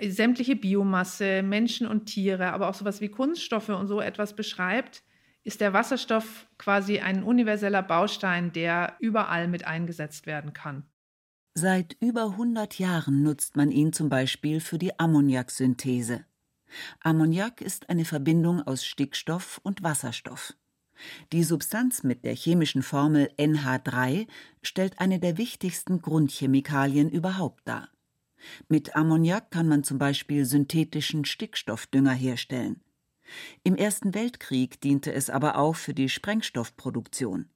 sämtliche 0.00 0.56
Biomasse, 0.56 1.42
Menschen 1.42 1.86
und 1.86 2.06
Tiere, 2.06 2.52
aber 2.52 2.68
auch 2.68 2.74
sowas 2.74 3.00
wie 3.00 3.08
Kunststoffe 3.08 3.68
und 3.68 3.86
so 3.86 4.00
etwas 4.00 4.34
beschreibt, 4.34 5.02
ist 5.44 5.60
der 5.60 5.72
Wasserstoff 5.72 6.48
quasi 6.58 6.98
ein 6.98 7.22
universeller 7.22 7.82
Baustein, 7.82 8.52
der 8.52 8.96
überall 8.98 9.48
mit 9.48 9.66
eingesetzt 9.66 10.26
werden 10.26 10.52
kann. 10.52 10.84
Seit 11.54 11.96
über 12.00 12.30
100 12.32 12.78
Jahren 12.78 13.22
nutzt 13.22 13.56
man 13.56 13.70
ihn 13.70 13.92
zum 13.92 14.08
Beispiel 14.08 14.60
für 14.60 14.76
die 14.76 14.98
Ammoniaksynthese. 14.98 16.24
Ammoniak 17.00 17.60
ist 17.60 17.88
eine 17.88 18.04
Verbindung 18.04 18.60
aus 18.62 18.84
Stickstoff 18.84 19.60
und 19.62 19.82
Wasserstoff. 19.82 20.54
Die 21.32 21.44
Substanz 21.44 22.02
mit 22.02 22.24
der 22.24 22.34
chemischen 22.34 22.82
Formel 22.82 23.30
NH3 23.38 24.26
stellt 24.62 24.98
eine 24.98 25.18
der 25.18 25.38
wichtigsten 25.38 26.00
Grundchemikalien 26.00 27.10
überhaupt 27.10 27.62
dar. 27.66 27.88
Mit 28.68 28.94
Ammoniak 28.96 29.50
kann 29.50 29.68
man 29.68 29.84
zum 29.84 29.98
Beispiel 29.98 30.44
synthetischen 30.44 31.24
Stickstoffdünger 31.24 32.12
herstellen. 32.12 32.80
Im 33.64 33.76
Ersten 33.76 34.14
Weltkrieg 34.14 34.80
diente 34.80 35.12
es 35.12 35.30
aber 35.30 35.56
auch 35.56 35.76
für 35.76 35.94
die 35.94 36.08
Sprengstoffproduktion. 36.08 37.50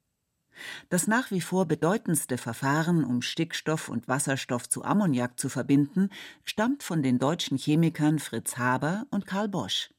Das 0.89 1.07
nach 1.07 1.31
wie 1.31 1.41
vor 1.41 1.65
bedeutendste 1.65 2.37
Verfahren, 2.37 3.03
um 3.03 3.21
Stickstoff 3.21 3.89
und 3.89 4.07
Wasserstoff 4.07 4.67
zu 4.69 4.83
Ammoniak 4.83 5.39
zu 5.39 5.49
verbinden, 5.49 6.09
stammt 6.43 6.83
von 6.83 7.01
den 7.01 7.19
deutschen 7.19 7.57
Chemikern 7.57 8.19
Fritz 8.19 8.57
Haber 8.57 9.05
und 9.09 9.25
Karl 9.25 9.47
Bosch. 9.47 9.91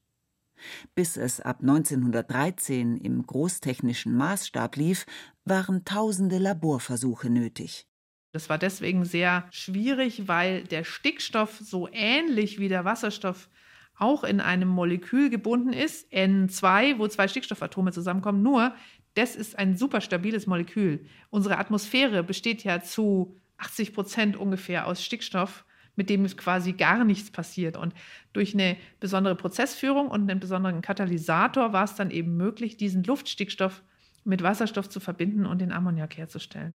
Bis 0.94 1.16
es 1.16 1.40
ab 1.40 1.58
1913 1.60 2.96
im 2.96 3.26
großtechnischen 3.26 4.16
Maßstab 4.16 4.76
lief, 4.76 5.06
waren 5.44 5.84
tausende 5.84 6.38
Laborversuche 6.38 7.30
nötig. 7.30 7.86
Das 8.32 8.48
war 8.48 8.58
deswegen 8.58 9.04
sehr 9.04 9.46
schwierig, 9.50 10.26
weil 10.26 10.64
der 10.64 10.84
Stickstoff 10.84 11.58
so 11.58 11.88
ähnlich 11.92 12.58
wie 12.58 12.68
der 12.68 12.84
Wasserstoff 12.84 13.50
auch 13.98 14.24
in 14.24 14.40
einem 14.40 14.68
Molekül 14.68 15.28
gebunden 15.28 15.72
ist, 15.72 16.10
N2, 16.12 16.98
wo 16.98 17.06
zwei 17.08 17.28
Stickstoffatome 17.28 17.92
zusammenkommen. 17.92 18.42
Nur, 18.42 18.74
das 19.14 19.36
ist 19.36 19.58
ein 19.58 19.76
super 19.76 20.00
stabiles 20.00 20.46
Molekül. 20.46 21.06
Unsere 21.28 21.58
Atmosphäre 21.58 22.22
besteht 22.22 22.64
ja 22.64 22.80
zu 22.82 23.36
80 23.58 23.92
Prozent 23.92 24.36
ungefähr 24.36 24.86
aus 24.86 25.04
Stickstoff 25.04 25.64
mit 25.96 26.10
dem 26.10 26.26
quasi 26.36 26.72
gar 26.72 27.04
nichts 27.04 27.30
passiert. 27.30 27.76
Und 27.76 27.94
durch 28.32 28.54
eine 28.54 28.76
besondere 29.00 29.34
Prozessführung 29.36 30.08
und 30.08 30.30
einen 30.30 30.40
besonderen 30.40 30.82
Katalysator 30.82 31.72
war 31.72 31.84
es 31.84 31.94
dann 31.94 32.10
eben 32.10 32.36
möglich, 32.36 32.76
diesen 32.76 33.04
Luftstickstoff 33.04 33.82
mit 34.24 34.42
Wasserstoff 34.42 34.88
zu 34.88 35.00
verbinden 35.00 35.46
und 35.46 35.60
den 35.60 35.72
Ammoniak 35.72 36.16
herzustellen. 36.16 36.72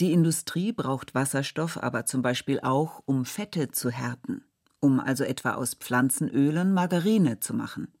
Die 0.00 0.12
Industrie 0.12 0.72
braucht 0.72 1.14
Wasserstoff 1.14 1.82
aber 1.82 2.06
zum 2.06 2.22
Beispiel 2.22 2.60
auch, 2.60 3.02
um 3.06 3.24
Fette 3.24 3.70
zu 3.70 3.90
härten. 3.90 4.44
um 4.84 4.98
also 4.98 5.22
etwa 5.24 5.52
aus 5.54 5.74
Pflanzenölen 5.74 6.72
Margarine 6.74 7.38
zu 7.38 7.54
machen. 7.54 7.92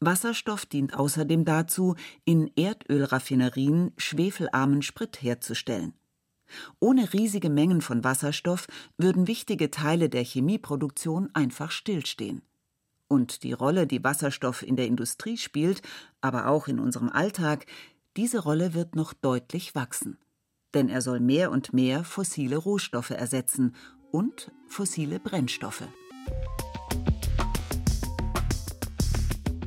Wasserstoff 0.00 0.64
dient 0.64 0.94
außerdem 0.94 1.44
dazu, 1.44 1.94
in 2.24 2.50
Erdölraffinerien 2.56 3.92
schwefelarmen 3.98 4.80
Sprit 4.80 5.22
herzustellen. 5.22 5.92
Ohne 6.78 7.12
riesige 7.12 7.50
Mengen 7.50 7.80
von 7.80 8.04
Wasserstoff 8.04 8.66
würden 8.98 9.26
wichtige 9.26 9.70
Teile 9.70 10.08
der 10.08 10.24
Chemieproduktion 10.24 11.30
einfach 11.34 11.70
stillstehen. 11.70 12.42
Und 13.08 13.42
die 13.42 13.52
Rolle, 13.52 13.86
die 13.86 14.04
Wasserstoff 14.04 14.62
in 14.62 14.76
der 14.76 14.86
Industrie 14.86 15.36
spielt, 15.36 15.82
aber 16.20 16.46
auch 16.46 16.68
in 16.68 16.78
unserem 16.78 17.08
Alltag, 17.08 17.66
diese 18.16 18.40
Rolle 18.40 18.74
wird 18.74 18.94
noch 18.94 19.12
deutlich 19.12 19.74
wachsen. 19.74 20.18
Denn 20.74 20.88
er 20.88 21.02
soll 21.02 21.18
mehr 21.18 21.50
und 21.50 21.72
mehr 21.72 22.04
fossile 22.04 22.56
Rohstoffe 22.56 23.10
ersetzen 23.10 23.74
und 24.12 24.52
fossile 24.68 25.18
Brennstoffe. 25.18 25.88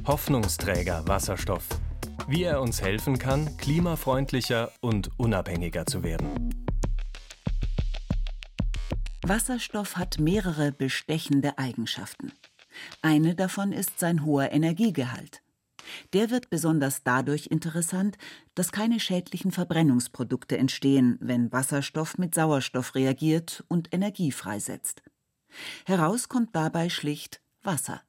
Hoffnungsträger 0.06 1.08
Wasserstoff. 1.08 1.68
Wie 2.28 2.44
er 2.44 2.62
uns 2.62 2.82
helfen 2.82 3.18
kann, 3.18 3.58
klimafreundlicher 3.58 4.72
und 4.82 5.10
unabhängiger 5.18 5.86
zu 5.86 6.04
werden. 6.04 6.63
Wasserstoff 9.26 9.96
hat 9.96 10.20
mehrere 10.20 10.74
bestechende 10.74 11.58
Eigenschaften. 11.58 12.34
Eine 13.02 13.36
davon 13.36 13.72
ist 13.72 13.98
sein 13.98 14.26
hoher 14.26 14.52
Energiegehalt. 14.52 15.42
Der 16.12 16.30
wird 16.30 16.50
besonders 16.50 17.04
dadurch 17.04 17.48
interessant, 17.48 18.18
dass 18.54 18.74
keine 18.74 19.00
schädlichen 19.00 19.52
Verbrennungsprodukte 19.52 20.58
entstehen, 20.58 21.18
wenn 21.22 21.52
Wasserstoff 21.54 22.18
mit 22.18 22.36
Sauerstoff 22.36 22.96
reagiert 22.96 23.64
und 23.70 23.94
Energie 23.94 24.34
freisetzt. 24.34 25.04
Heraus 25.86 26.28
kommt 26.28 26.54
dabei 26.54 26.90
schlicht 26.90 27.42
Wasser 27.62 28.02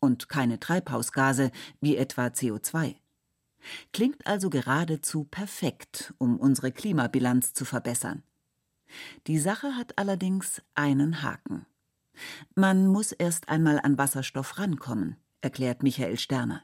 und 0.00 0.28
keine 0.28 0.58
Treibhausgase 0.58 1.52
wie 1.80 1.96
etwa 1.96 2.26
CO2. 2.26 2.96
Klingt 3.92 4.26
also 4.26 4.50
geradezu 4.50 5.24
perfekt, 5.24 6.14
um 6.18 6.38
unsere 6.38 6.72
Klimabilanz 6.72 7.52
zu 7.52 7.64
verbessern. 7.64 8.24
Die 9.26 9.38
Sache 9.38 9.76
hat 9.76 9.98
allerdings 9.98 10.62
einen 10.74 11.22
Haken. 11.22 11.66
Man 12.54 12.86
muss 12.86 13.12
erst 13.12 13.48
einmal 13.48 13.80
an 13.80 13.98
Wasserstoff 13.98 14.58
rankommen, 14.58 15.16
erklärt 15.40 15.82
Michael 15.82 16.18
Sterner. 16.18 16.62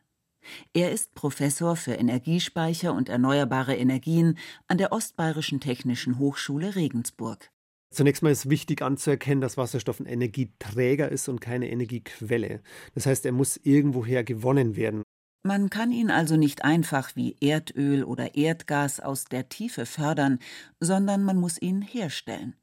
Er 0.73 0.93
ist 0.93 1.15
Professor 1.15 1.77
für 1.77 1.95
Energiespeicher 1.95 2.93
und 2.93 3.09
erneuerbare 3.09 3.77
Energien 3.77 4.39
an 4.69 4.79
der 4.79 4.93
Ostbayerischen 4.93 5.61
Technischen 5.61 6.19
Hochschule 6.19 6.75
Regensburg. 6.75 7.51
Zunächst 7.91 8.23
mal 8.23 8.33
ist 8.33 8.51
wichtig 8.51 8.83
anzuerkennen, 8.83 9.41
dass 9.41 9.57
Wasserstoff 9.57 10.01
ein 10.01 10.07
Energieträger 10.07 11.09
ist 11.09 11.29
und 11.29 11.41
keine 11.41 11.71
Energiequelle. 11.71 12.61
Das 12.95 13.07
heißt, 13.07 13.25
er 13.25 13.33
muss 13.33 13.57
irgendwoher 13.57 14.25
gewonnen 14.25 14.75
werden. 14.75 15.05
Man 15.47 15.69
kann 15.69 15.93
ihn 15.93 16.11
also 16.11 16.37
nicht 16.37 16.65
einfach 16.65 17.17
wie 17.17 17.37
Erdöl 17.39 18.03
oder 18.03 18.35
Erdgas 18.35 18.99
aus 18.99 19.27
der 19.27 19.51
Tiefe 19.51 19.85
fördern, 19.85 20.39
sondern 20.81 21.23
man 21.23 21.37
muss 21.37 21.61
ihn 21.61 21.83
herstellen. 21.83 22.57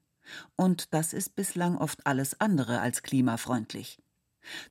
Und 0.56 0.92
das 0.92 1.14
ist 1.14 1.36
bislang 1.36 1.78
oft 1.78 2.08
alles 2.08 2.42
andere 2.42 2.82
als 2.82 3.04
klimafreundlich. 3.04 4.02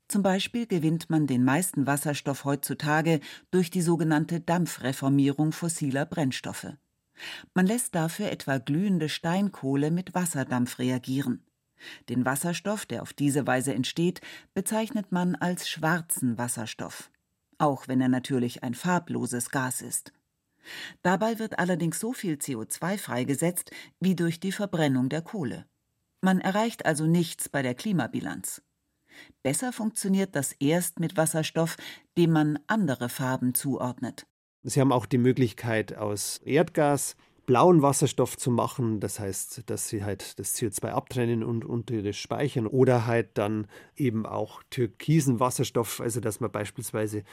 Zum 0.09 0.25
Beispiel 0.25 0.67
gewinnt 0.67 1.09
man 1.09 1.29
den 1.29 1.45
meisten 1.45 1.87
Wasserstoff 1.87 2.45
heutzutage 2.45 3.21
durch 3.53 3.71
die 3.71 3.83
sogenannte 3.83 4.41
Dampfreformierung 4.41 5.53
fossiler 5.53 6.05
Brennstoffe. 6.05 6.73
Man 7.55 7.67
lässt 7.67 7.95
dafür 7.95 8.33
etwa 8.33 8.59
glühende 8.59 9.09
Steinkohle 9.09 9.93
mit 9.93 10.15
Wasserdampf 10.17 10.81
reagieren. 10.81 11.45
Den 12.09 12.25
Wasserstoff, 12.25 12.87
der 12.87 13.03
auf 13.03 13.13
diese 13.13 13.47
Weise 13.47 13.73
entsteht, 13.73 14.21
bezeichnet 14.53 15.13
man 15.13 15.37
als 15.37 15.69
schwarzen 15.69 16.37
Wasserstoff, 16.39 17.11
auch 17.61 17.89
wenn 17.89 18.01
er 18.01 18.09
natürlich 18.09 18.63
ein 18.63 18.75
farbloses 18.75 19.51
Gas 19.51 19.83
ist. 19.83 20.13
Dabei 21.03 21.39
wird 21.39 21.59
allerdings 21.59 22.01
so 22.01 22.13
viel 22.13 22.35
CO2 22.35 22.99
freigesetzt 22.99 23.71
wie 23.99 24.15
durch 24.15 24.41
die 24.41 24.53
Verbrennung 24.53 25.09
der 25.09 25.23
Kohle. 25.23 25.67
Man 26.21 26.41
erreicht 26.41 26.85
also 26.87 27.07
nichts 27.07 27.49
bei 27.49 27.63
der 27.63 27.75
Klimabilanz. 27.75 28.63
Besser 29.43 29.73
funktioniert 29.73 30.37
das 30.37 30.53
erst 30.53 31.01
mit 31.01 31.17
Wasserstoff, 31.17 31.77
dem 32.17 32.31
man 32.31 32.59
andere 32.67 33.09
Farben 33.09 33.55
zuordnet. 33.55 34.27
Sie 34.63 34.81
haben 34.81 34.93
auch 34.93 35.07
die 35.07 35.19
Möglichkeit, 35.19 35.97
aus 35.97 36.39
Erdgas 36.39 37.17
blauen 37.51 37.83
Wasserstoff 37.83 38.37
zu 38.37 38.53
machen. 38.53 39.01
Das 39.01 39.19
heißt, 39.19 39.69
dass 39.69 39.89
sie 39.89 40.05
halt 40.05 40.39
das 40.39 40.55
CO2 40.55 40.91
abtrennen 40.91 41.43
und 41.43 41.65
unterirdisch 41.65 42.21
speichern 42.21 42.69
oder 42.69 43.09
halt 43.09 43.31
dann 43.35 43.67
eben 43.97 44.25
auch 44.25 44.63
türkisen 44.71 45.41
Wasserstoff, 45.41 46.01
also 46.01 46.21
dass 46.21 46.39
man 46.39 46.53
beispielsweise 46.53 47.25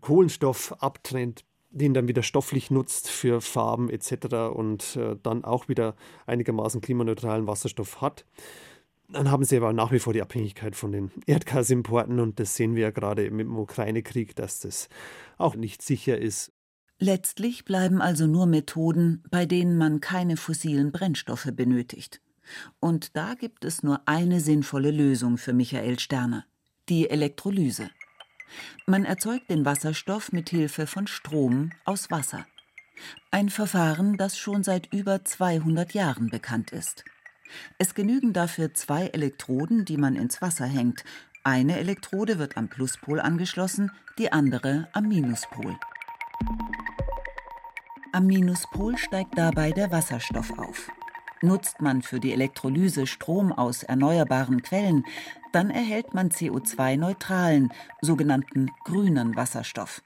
Kohlenstoff 0.00 0.82
abtrennt, 0.82 1.44
den 1.68 1.92
dann 1.92 2.08
wieder 2.08 2.22
stofflich 2.22 2.70
nutzt 2.70 3.10
für 3.10 3.42
Farben 3.42 3.90
etc. 3.90 4.34
und 4.54 4.96
äh, 4.96 5.16
dann 5.22 5.44
auch 5.44 5.68
wieder 5.68 5.94
einigermaßen 6.24 6.80
klimaneutralen 6.80 7.46
Wasserstoff 7.46 8.00
hat. 8.00 8.24
Dann 9.10 9.30
haben 9.30 9.44
sie 9.44 9.58
aber 9.58 9.74
nach 9.74 9.92
wie 9.92 9.98
vor 9.98 10.14
die 10.14 10.22
Abhängigkeit 10.22 10.74
von 10.74 10.90
den 10.90 11.10
Erdgasimporten 11.26 12.18
und 12.18 12.40
das 12.40 12.56
sehen 12.56 12.76
wir 12.76 12.84
ja 12.84 12.90
gerade 12.92 13.30
mit 13.30 13.46
dem 13.46 13.58
Ukraine-Krieg, 13.58 14.34
dass 14.36 14.60
das 14.60 14.88
auch 15.36 15.54
nicht 15.54 15.82
sicher 15.82 16.16
ist. 16.16 16.50
Letztlich 17.02 17.64
bleiben 17.64 18.02
also 18.02 18.26
nur 18.26 18.44
Methoden, 18.44 19.24
bei 19.30 19.46
denen 19.46 19.78
man 19.78 20.02
keine 20.02 20.36
fossilen 20.36 20.92
Brennstoffe 20.92 21.48
benötigt. 21.50 22.20
Und 22.78 23.16
da 23.16 23.32
gibt 23.32 23.64
es 23.64 23.82
nur 23.82 24.02
eine 24.04 24.38
sinnvolle 24.40 24.90
Lösung 24.90 25.38
für 25.38 25.54
Michael 25.54 25.98
Sterner: 25.98 26.44
die 26.90 27.08
Elektrolyse. 27.08 27.88
Man 28.84 29.06
erzeugt 29.06 29.48
den 29.48 29.64
Wasserstoff 29.64 30.30
mit 30.30 30.50
Hilfe 30.50 30.86
von 30.86 31.06
Strom 31.06 31.72
aus 31.86 32.10
Wasser. 32.10 32.46
Ein 33.30 33.48
Verfahren, 33.48 34.18
das 34.18 34.36
schon 34.36 34.62
seit 34.62 34.92
über 34.92 35.24
200 35.24 35.94
Jahren 35.94 36.28
bekannt 36.28 36.70
ist. 36.70 37.04
Es 37.78 37.94
genügen 37.94 38.34
dafür 38.34 38.74
zwei 38.74 39.06
Elektroden, 39.06 39.86
die 39.86 39.96
man 39.96 40.16
ins 40.16 40.42
Wasser 40.42 40.66
hängt. 40.66 41.02
Eine 41.44 41.78
Elektrode 41.78 42.38
wird 42.38 42.58
am 42.58 42.68
Pluspol 42.68 43.20
angeschlossen, 43.20 43.90
die 44.18 44.32
andere 44.32 44.88
am 44.92 45.08
Minuspol. 45.08 45.78
Am 48.12 48.26
Minuspol 48.26 48.98
steigt 48.98 49.38
dabei 49.38 49.70
der 49.70 49.92
Wasserstoff 49.92 50.58
auf. 50.58 50.90
Nutzt 51.42 51.80
man 51.80 52.02
für 52.02 52.18
die 52.18 52.32
Elektrolyse 52.32 53.06
Strom 53.06 53.52
aus 53.52 53.84
erneuerbaren 53.84 54.62
Quellen, 54.62 55.04
dann 55.52 55.70
erhält 55.70 56.12
man 56.12 56.30
CO2-neutralen, 56.30 57.72
sogenannten 58.00 58.68
grünen 58.84 59.36
Wasserstoff. 59.36 60.02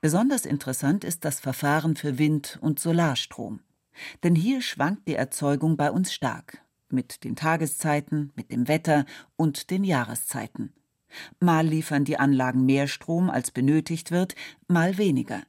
Besonders 0.00 0.46
interessant 0.46 1.04
ist 1.04 1.26
das 1.26 1.40
Verfahren 1.40 1.94
für 1.94 2.18
Wind- 2.18 2.58
und 2.62 2.80
Solarstrom. 2.80 3.60
Denn 4.22 4.34
hier 4.34 4.62
schwankt 4.62 5.06
die 5.06 5.14
Erzeugung 5.14 5.76
bei 5.76 5.90
uns 5.90 6.14
stark, 6.14 6.62
mit 6.88 7.22
den 7.24 7.36
Tageszeiten, 7.36 8.32
mit 8.34 8.50
dem 8.50 8.66
Wetter 8.66 9.04
und 9.36 9.70
den 9.70 9.84
Jahreszeiten. 9.84 10.72
Mal 11.38 11.66
liefern 11.66 12.06
die 12.06 12.18
Anlagen 12.18 12.64
mehr 12.64 12.88
Strom, 12.88 13.28
als 13.28 13.50
benötigt 13.50 14.10
wird, 14.10 14.34
mal 14.68 14.96
weniger. 14.96 15.42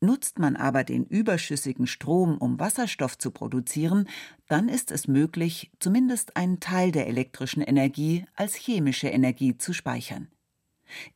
Nutzt 0.00 0.38
man 0.38 0.56
aber 0.56 0.84
den 0.84 1.04
überschüssigen 1.04 1.86
Strom, 1.86 2.38
um 2.38 2.60
Wasserstoff 2.60 3.18
zu 3.18 3.30
produzieren, 3.30 4.08
dann 4.48 4.68
ist 4.68 4.90
es 4.90 5.08
möglich, 5.08 5.70
zumindest 5.80 6.36
einen 6.36 6.60
Teil 6.60 6.92
der 6.92 7.06
elektrischen 7.06 7.62
Energie 7.62 8.24
als 8.34 8.54
chemische 8.54 9.08
Energie 9.08 9.58
zu 9.58 9.72
speichern. 9.72 10.28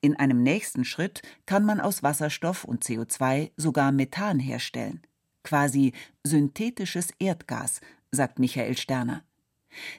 In 0.00 0.16
einem 0.16 0.42
nächsten 0.42 0.84
Schritt 0.84 1.22
kann 1.46 1.64
man 1.64 1.80
aus 1.80 2.02
Wasserstoff 2.02 2.64
und 2.64 2.84
CO2 2.84 3.52
sogar 3.56 3.92
Methan 3.92 4.38
herstellen. 4.38 5.02
Quasi 5.44 5.92
synthetisches 6.24 7.10
Erdgas, 7.18 7.80
sagt 8.10 8.38
Michael 8.38 8.76
Sterner. 8.76 9.22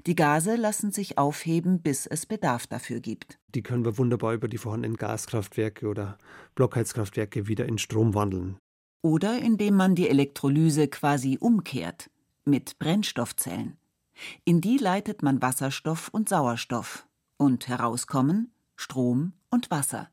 Die 0.06 0.16
Gase 0.16 0.56
lassen 0.56 0.92
sich 0.92 1.18
aufheben, 1.18 1.82
bis 1.82 2.06
es 2.06 2.26
Bedarf 2.26 2.68
dafür 2.68 3.00
gibt. 3.00 3.40
Die 3.56 3.62
können 3.62 3.86
wir 3.86 3.98
wunderbar 3.98 4.34
über 4.34 4.48
die 4.48 4.58
vorhandenen 4.58 4.98
Gaskraftwerke 4.98 5.88
oder 5.88 6.18
Blockheizkraftwerke 6.56 7.48
wieder 7.48 7.66
in 7.66 7.78
Strom 7.78 8.14
wandeln. 8.14 8.58
Oder 9.02 9.40
indem 9.40 9.76
man 9.76 9.96
die 9.96 10.10
Elektrolyse 10.10 10.88
quasi 10.88 11.38
umkehrt 11.40 12.10
mit 12.46 12.78
Brennstoffzellen. 12.80 13.78
In 14.46 14.62
die 14.62 14.78
leitet 14.78 15.24
man 15.24 15.42
Wasserstoff 15.42 16.10
und 16.10 16.30
Sauerstoff 16.30 17.08
und 17.38 17.68
herauskommen 17.68 18.52
Strom 18.76 19.34
und 19.50 19.72
Wasser. 19.72 20.10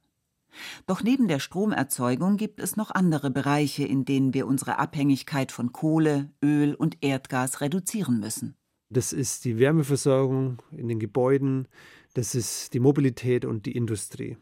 Doch 0.86 1.02
neben 1.02 1.28
der 1.28 1.38
Stromerzeugung 1.38 2.36
gibt 2.36 2.60
es 2.60 2.76
noch 2.76 2.90
andere 2.90 3.30
Bereiche, 3.30 3.84
in 3.84 4.04
denen 4.04 4.34
wir 4.34 4.46
unsere 4.46 4.78
Abhängigkeit 4.78 5.52
von 5.52 5.72
Kohle, 5.72 6.30
Öl 6.42 6.74
und 6.74 6.98
Erdgas 7.02 7.60
reduzieren 7.60 8.18
müssen. 8.20 8.56
Das 8.90 9.12
ist 9.12 9.44
die 9.44 9.58
Wärmeversorgung 9.58 10.62
in 10.72 10.88
den 10.88 10.98
Gebäuden, 10.98 11.68
das 12.14 12.34
ist 12.34 12.72
die 12.72 12.80
Mobilität 12.80 13.44
und 13.44 13.66
die 13.66 13.76
Industrie. 13.76 14.38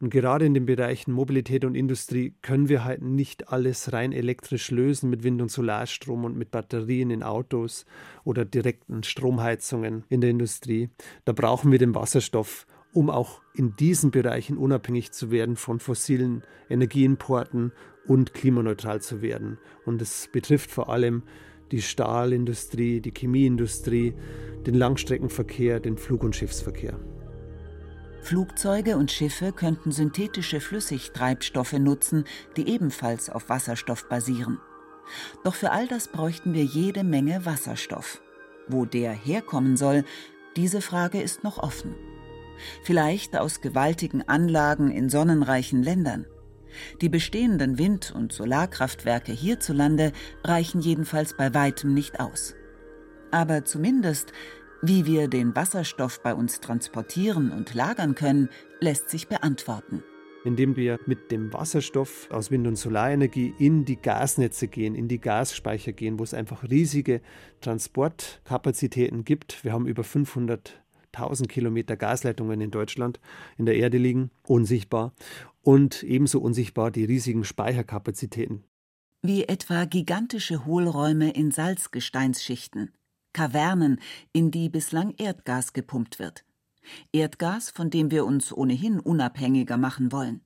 Und 0.00 0.10
gerade 0.10 0.46
in 0.46 0.54
den 0.54 0.64
Bereichen 0.64 1.12
Mobilität 1.12 1.64
und 1.64 1.74
Industrie 1.74 2.32
können 2.40 2.70
wir 2.70 2.84
halt 2.84 3.02
nicht 3.02 3.48
alles 3.48 3.92
rein 3.92 4.12
elektrisch 4.12 4.70
lösen 4.70 5.10
mit 5.10 5.24
Wind- 5.24 5.42
und 5.42 5.50
Solarstrom 5.50 6.24
und 6.24 6.38
mit 6.38 6.50
Batterien 6.50 7.10
in 7.10 7.22
Autos 7.22 7.84
oder 8.24 8.46
direkten 8.46 9.02
Stromheizungen 9.02 10.04
in 10.08 10.22
der 10.22 10.30
Industrie. 10.30 10.88
Da 11.26 11.32
brauchen 11.32 11.70
wir 11.70 11.78
den 11.78 11.94
Wasserstoff, 11.94 12.66
um 12.92 13.10
auch 13.10 13.42
in 13.54 13.76
diesen 13.76 14.10
Bereichen 14.10 14.56
unabhängig 14.56 15.12
zu 15.12 15.30
werden 15.30 15.56
von 15.56 15.80
fossilen 15.80 16.44
Energieimporten 16.70 17.72
und 18.06 18.32
klimaneutral 18.32 19.02
zu 19.02 19.20
werden. 19.20 19.58
Und 19.84 20.00
es 20.00 20.28
betrifft 20.32 20.70
vor 20.70 20.88
allem 20.88 21.24
die 21.72 21.82
Stahlindustrie, 21.82 23.00
die 23.00 23.12
Chemieindustrie, 23.12 24.14
den 24.66 24.74
Langstreckenverkehr, 24.74 25.80
den 25.80 25.96
Flug- 25.96 26.24
und 26.24 26.36
Schiffsverkehr. 26.36 26.98
Flugzeuge 28.22 28.96
und 28.96 29.10
Schiffe 29.10 29.52
könnten 29.52 29.92
synthetische 29.92 30.60
Flüssigtreibstoffe 30.60 31.72
nutzen, 31.72 32.24
die 32.56 32.68
ebenfalls 32.68 33.30
auf 33.30 33.48
Wasserstoff 33.48 34.08
basieren. 34.08 34.58
Doch 35.42 35.54
für 35.54 35.70
all 35.72 35.88
das 35.88 36.08
bräuchten 36.08 36.54
wir 36.54 36.64
jede 36.64 37.02
Menge 37.02 37.44
Wasserstoff. 37.46 38.20
Wo 38.68 38.84
der 38.84 39.12
herkommen 39.12 39.76
soll, 39.76 40.04
diese 40.56 40.80
Frage 40.82 41.20
ist 41.20 41.42
noch 41.42 41.58
offen. 41.58 41.94
Vielleicht 42.82 43.36
aus 43.36 43.60
gewaltigen 43.60 44.22
Anlagen 44.22 44.90
in 44.90 45.08
sonnenreichen 45.08 45.82
Ländern. 45.82 46.26
Die 47.00 47.08
bestehenden 47.08 47.78
Wind- 47.78 48.12
und 48.14 48.32
Solarkraftwerke 48.32 49.32
hierzulande 49.32 50.12
reichen 50.44 50.80
jedenfalls 50.80 51.36
bei 51.36 51.54
weitem 51.54 51.94
nicht 51.94 52.20
aus. 52.20 52.54
Aber 53.30 53.64
zumindest 53.64 54.32
wie 54.82 55.04
wir 55.04 55.28
den 55.28 55.54
Wasserstoff 55.54 56.22
bei 56.22 56.34
uns 56.34 56.60
transportieren 56.60 57.50
und 57.52 57.74
lagern 57.74 58.14
können, 58.14 58.48
lässt 58.80 59.10
sich 59.10 59.28
beantworten. 59.28 60.02
Indem 60.42 60.74
wir 60.74 60.98
mit 61.04 61.30
dem 61.30 61.52
Wasserstoff 61.52 62.30
aus 62.30 62.50
Wind- 62.50 62.66
und 62.66 62.76
Solarenergie 62.76 63.52
in 63.58 63.84
die 63.84 64.00
Gasnetze 64.00 64.68
gehen, 64.68 64.94
in 64.94 65.06
die 65.06 65.20
Gasspeicher 65.20 65.92
gehen, 65.92 66.18
wo 66.18 66.22
es 66.22 66.32
einfach 66.32 66.62
riesige 66.62 67.20
Transportkapazitäten 67.60 69.24
gibt. 69.24 69.62
Wir 69.64 69.74
haben 69.74 69.86
über 69.86 70.02
500.000 70.02 71.46
Kilometer 71.46 71.98
Gasleitungen 71.98 72.62
in 72.62 72.70
Deutschland 72.70 73.20
in 73.58 73.66
der 73.66 73.76
Erde 73.76 73.98
liegen, 73.98 74.30
unsichtbar. 74.46 75.12
Und 75.62 76.02
ebenso 76.02 76.40
unsichtbar 76.40 76.90
die 76.90 77.04
riesigen 77.04 77.44
Speicherkapazitäten. 77.44 78.64
Wie 79.22 79.44
etwa 79.44 79.84
gigantische 79.84 80.64
Hohlräume 80.64 81.30
in 81.30 81.50
Salzgesteinsschichten 81.50 82.92
Kavernen, 83.32 84.00
in 84.32 84.50
die 84.50 84.68
bislang 84.68 85.14
Erdgas 85.16 85.72
gepumpt 85.72 86.18
wird. 86.18 86.44
Erdgas, 87.12 87.70
von 87.70 87.90
dem 87.90 88.10
wir 88.10 88.24
uns 88.24 88.52
ohnehin 88.52 88.98
unabhängiger 88.98 89.76
machen 89.76 90.10
wollen. 90.12 90.40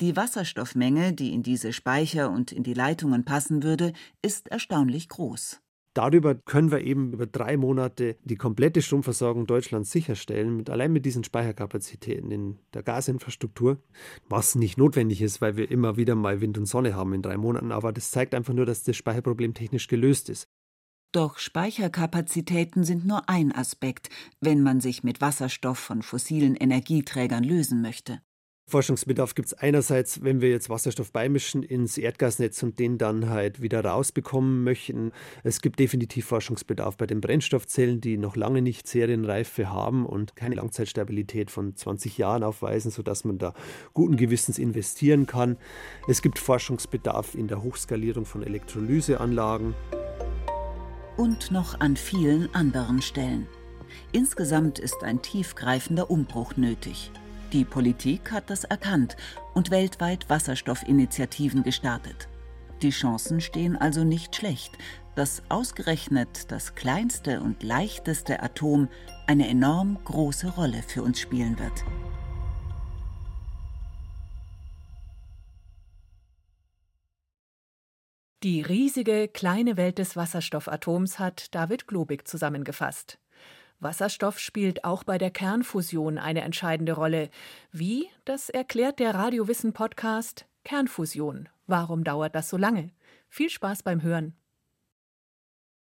Die 0.00 0.16
Wasserstoffmenge, 0.16 1.12
die 1.12 1.34
in 1.34 1.42
diese 1.42 1.72
Speicher 1.72 2.30
und 2.30 2.52
in 2.52 2.62
die 2.62 2.72
Leitungen 2.72 3.24
passen 3.24 3.62
würde, 3.62 3.92
ist 4.22 4.48
erstaunlich 4.48 5.08
groß. 5.08 5.60
Darüber 5.94 6.36
können 6.36 6.70
wir 6.70 6.82
eben 6.82 7.12
über 7.12 7.26
drei 7.26 7.56
Monate 7.56 8.16
die 8.24 8.36
komplette 8.36 8.80
Stromversorgung 8.80 9.46
Deutschlands 9.46 9.90
sicherstellen, 9.90 10.56
mit, 10.56 10.70
allein 10.70 10.92
mit 10.92 11.04
diesen 11.04 11.24
Speicherkapazitäten 11.24 12.30
in 12.30 12.58
der 12.74 12.84
Gasinfrastruktur, 12.84 13.78
was 14.28 14.54
nicht 14.54 14.78
notwendig 14.78 15.20
ist, 15.20 15.40
weil 15.40 15.56
wir 15.56 15.70
immer 15.70 15.96
wieder 15.96 16.14
mal 16.14 16.40
Wind 16.40 16.58
und 16.58 16.66
Sonne 16.66 16.94
haben 16.94 17.12
in 17.12 17.22
drei 17.22 17.36
Monaten. 17.36 17.72
Aber 17.72 17.92
das 17.92 18.12
zeigt 18.12 18.34
einfach 18.34 18.54
nur, 18.54 18.66
dass 18.66 18.84
das 18.84 18.96
Speicherproblem 18.96 19.52
technisch 19.52 19.88
gelöst 19.88 20.28
ist. 20.28 20.48
Doch 21.12 21.38
Speicherkapazitäten 21.38 22.84
sind 22.84 23.04
nur 23.04 23.28
ein 23.28 23.50
Aspekt, 23.50 24.10
wenn 24.40 24.62
man 24.62 24.80
sich 24.80 25.02
mit 25.02 25.20
Wasserstoff 25.20 25.78
von 25.78 26.02
fossilen 26.02 26.54
Energieträgern 26.54 27.42
lösen 27.42 27.82
möchte. 27.82 28.20
Forschungsbedarf 28.70 29.34
gibt 29.34 29.48
es 29.48 29.54
einerseits, 29.54 30.22
wenn 30.22 30.40
wir 30.40 30.48
jetzt 30.48 30.70
Wasserstoff 30.70 31.12
beimischen 31.12 31.62
ins 31.62 31.98
Erdgasnetz 31.98 32.62
und 32.62 32.78
den 32.78 32.98
dann 32.98 33.28
halt 33.28 33.60
wieder 33.60 33.84
rausbekommen 33.84 34.64
möchten. 34.64 35.12
Es 35.42 35.60
gibt 35.60 35.78
definitiv 35.78 36.26
Forschungsbedarf 36.26 36.96
bei 36.96 37.06
den 37.06 37.20
Brennstoffzellen, 37.20 38.00
die 38.00 38.16
noch 38.16 38.36
lange 38.36 38.62
nicht 38.62 38.86
Serienreife 38.86 39.70
haben 39.70 40.06
und 40.06 40.36
keine 40.36 40.54
Langzeitstabilität 40.54 41.50
von 41.50 41.76
20 41.76 42.16
Jahren 42.16 42.42
aufweisen, 42.42 42.90
sodass 42.90 43.24
man 43.24 43.38
da 43.38 43.54
guten 43.92 44.16
Gewissens 44.16 44.58
investieren 44.58 45.26
kann. 45.26 45.56
Es 46.08 46.22
gibt 46.22 46.38
Forschungsbedarf 46.38 47.34
in 47.34 47.48
der 47.48 47.62
Hochskalierung 47.62 48.24
von 48.24 48.42
Elektrolyseanlagen 48.42 49.74
und 51.16 51.50
noch 51.50 51.80
an 51.80 51.96
vielen 51.96 52.54
anderen 52.54 53.02
Stellen. 53.02 53.46
Insgesamt 54.12 54.78
ist 54.78 55.02
ein 55.02 55.20
tiefgreifender 55.20 56.10
Umbruch 56.10 56.56
nötig. 56.56 57.10
Die 57.52 57.64
Politik 57.64 58.30
hat 58.30 58.48
das 58.48 58.62
erkannt 58.62 59.16
und 59.54 59.72
weltweit 59.72 60.30
Wasserstoffinitiativen 60.30 61.64
gestartet. 61.64 62.28
Die 62.80 62.90
Chancen 62.90 63.40
stehen 63.40 63.76
also 63.76 64.04
nicht 64.04 64.36
schlecht, 64.36 64.78
dass 65.16 65.42
ausgerechnet 65.48 66.50
das 66.52 66.76
kleinste 66.76 67.40
und 67.40 67.62
leichteste 67.62 68.40
Atom 68.42 68.88
eine 69.26 69.48
enorm 69.48 69.98
große 70.04 70.48
Rolle 70.50 70.82
für 70.86 71.02
uns 71.02 71.18
spielen 71.18 71.58
wird. 71.58 71.84
Die 78.42 78.62
riesige 78.62 79.28
kleine 79.28 79.76
Welt 79.76 79.98
des 79.98 80.16
Wasserstoffatoms 80.16 81.18
hat 81.18 81.54
David 81.54 81.86
Globig 81.86 82.26
zusammengefasst. 82.26 83.19
Wasserstoff 83.80 84.38
spielt 84.38 84.84
auch 84.84 85.04
bei 85.04 85.18
der 85.18 85.30
Kernfusion 85.30 86.18
eine 86.18 86.42
entscheidende 86.42 86.92
Rolle. 86.92 87.30
Wie? 87.72 88.08
Das 88.24 88.50
erklärt 88.50 88.98
der 88.98 89.14
Radiowissen 89.14 89.72
Podcast 89.72 90.46
Kernfusion. 90.64 91.48
Warum 91.66 92.04
dauert 92.04 92.34
das 92.34 92.50
so 92.50 92.56
lange? 92.56 92.90
Viel 93.28 93.48
Spaß 93.48 93.82
beim 93.82 94.02
Hören. 94.02 94.34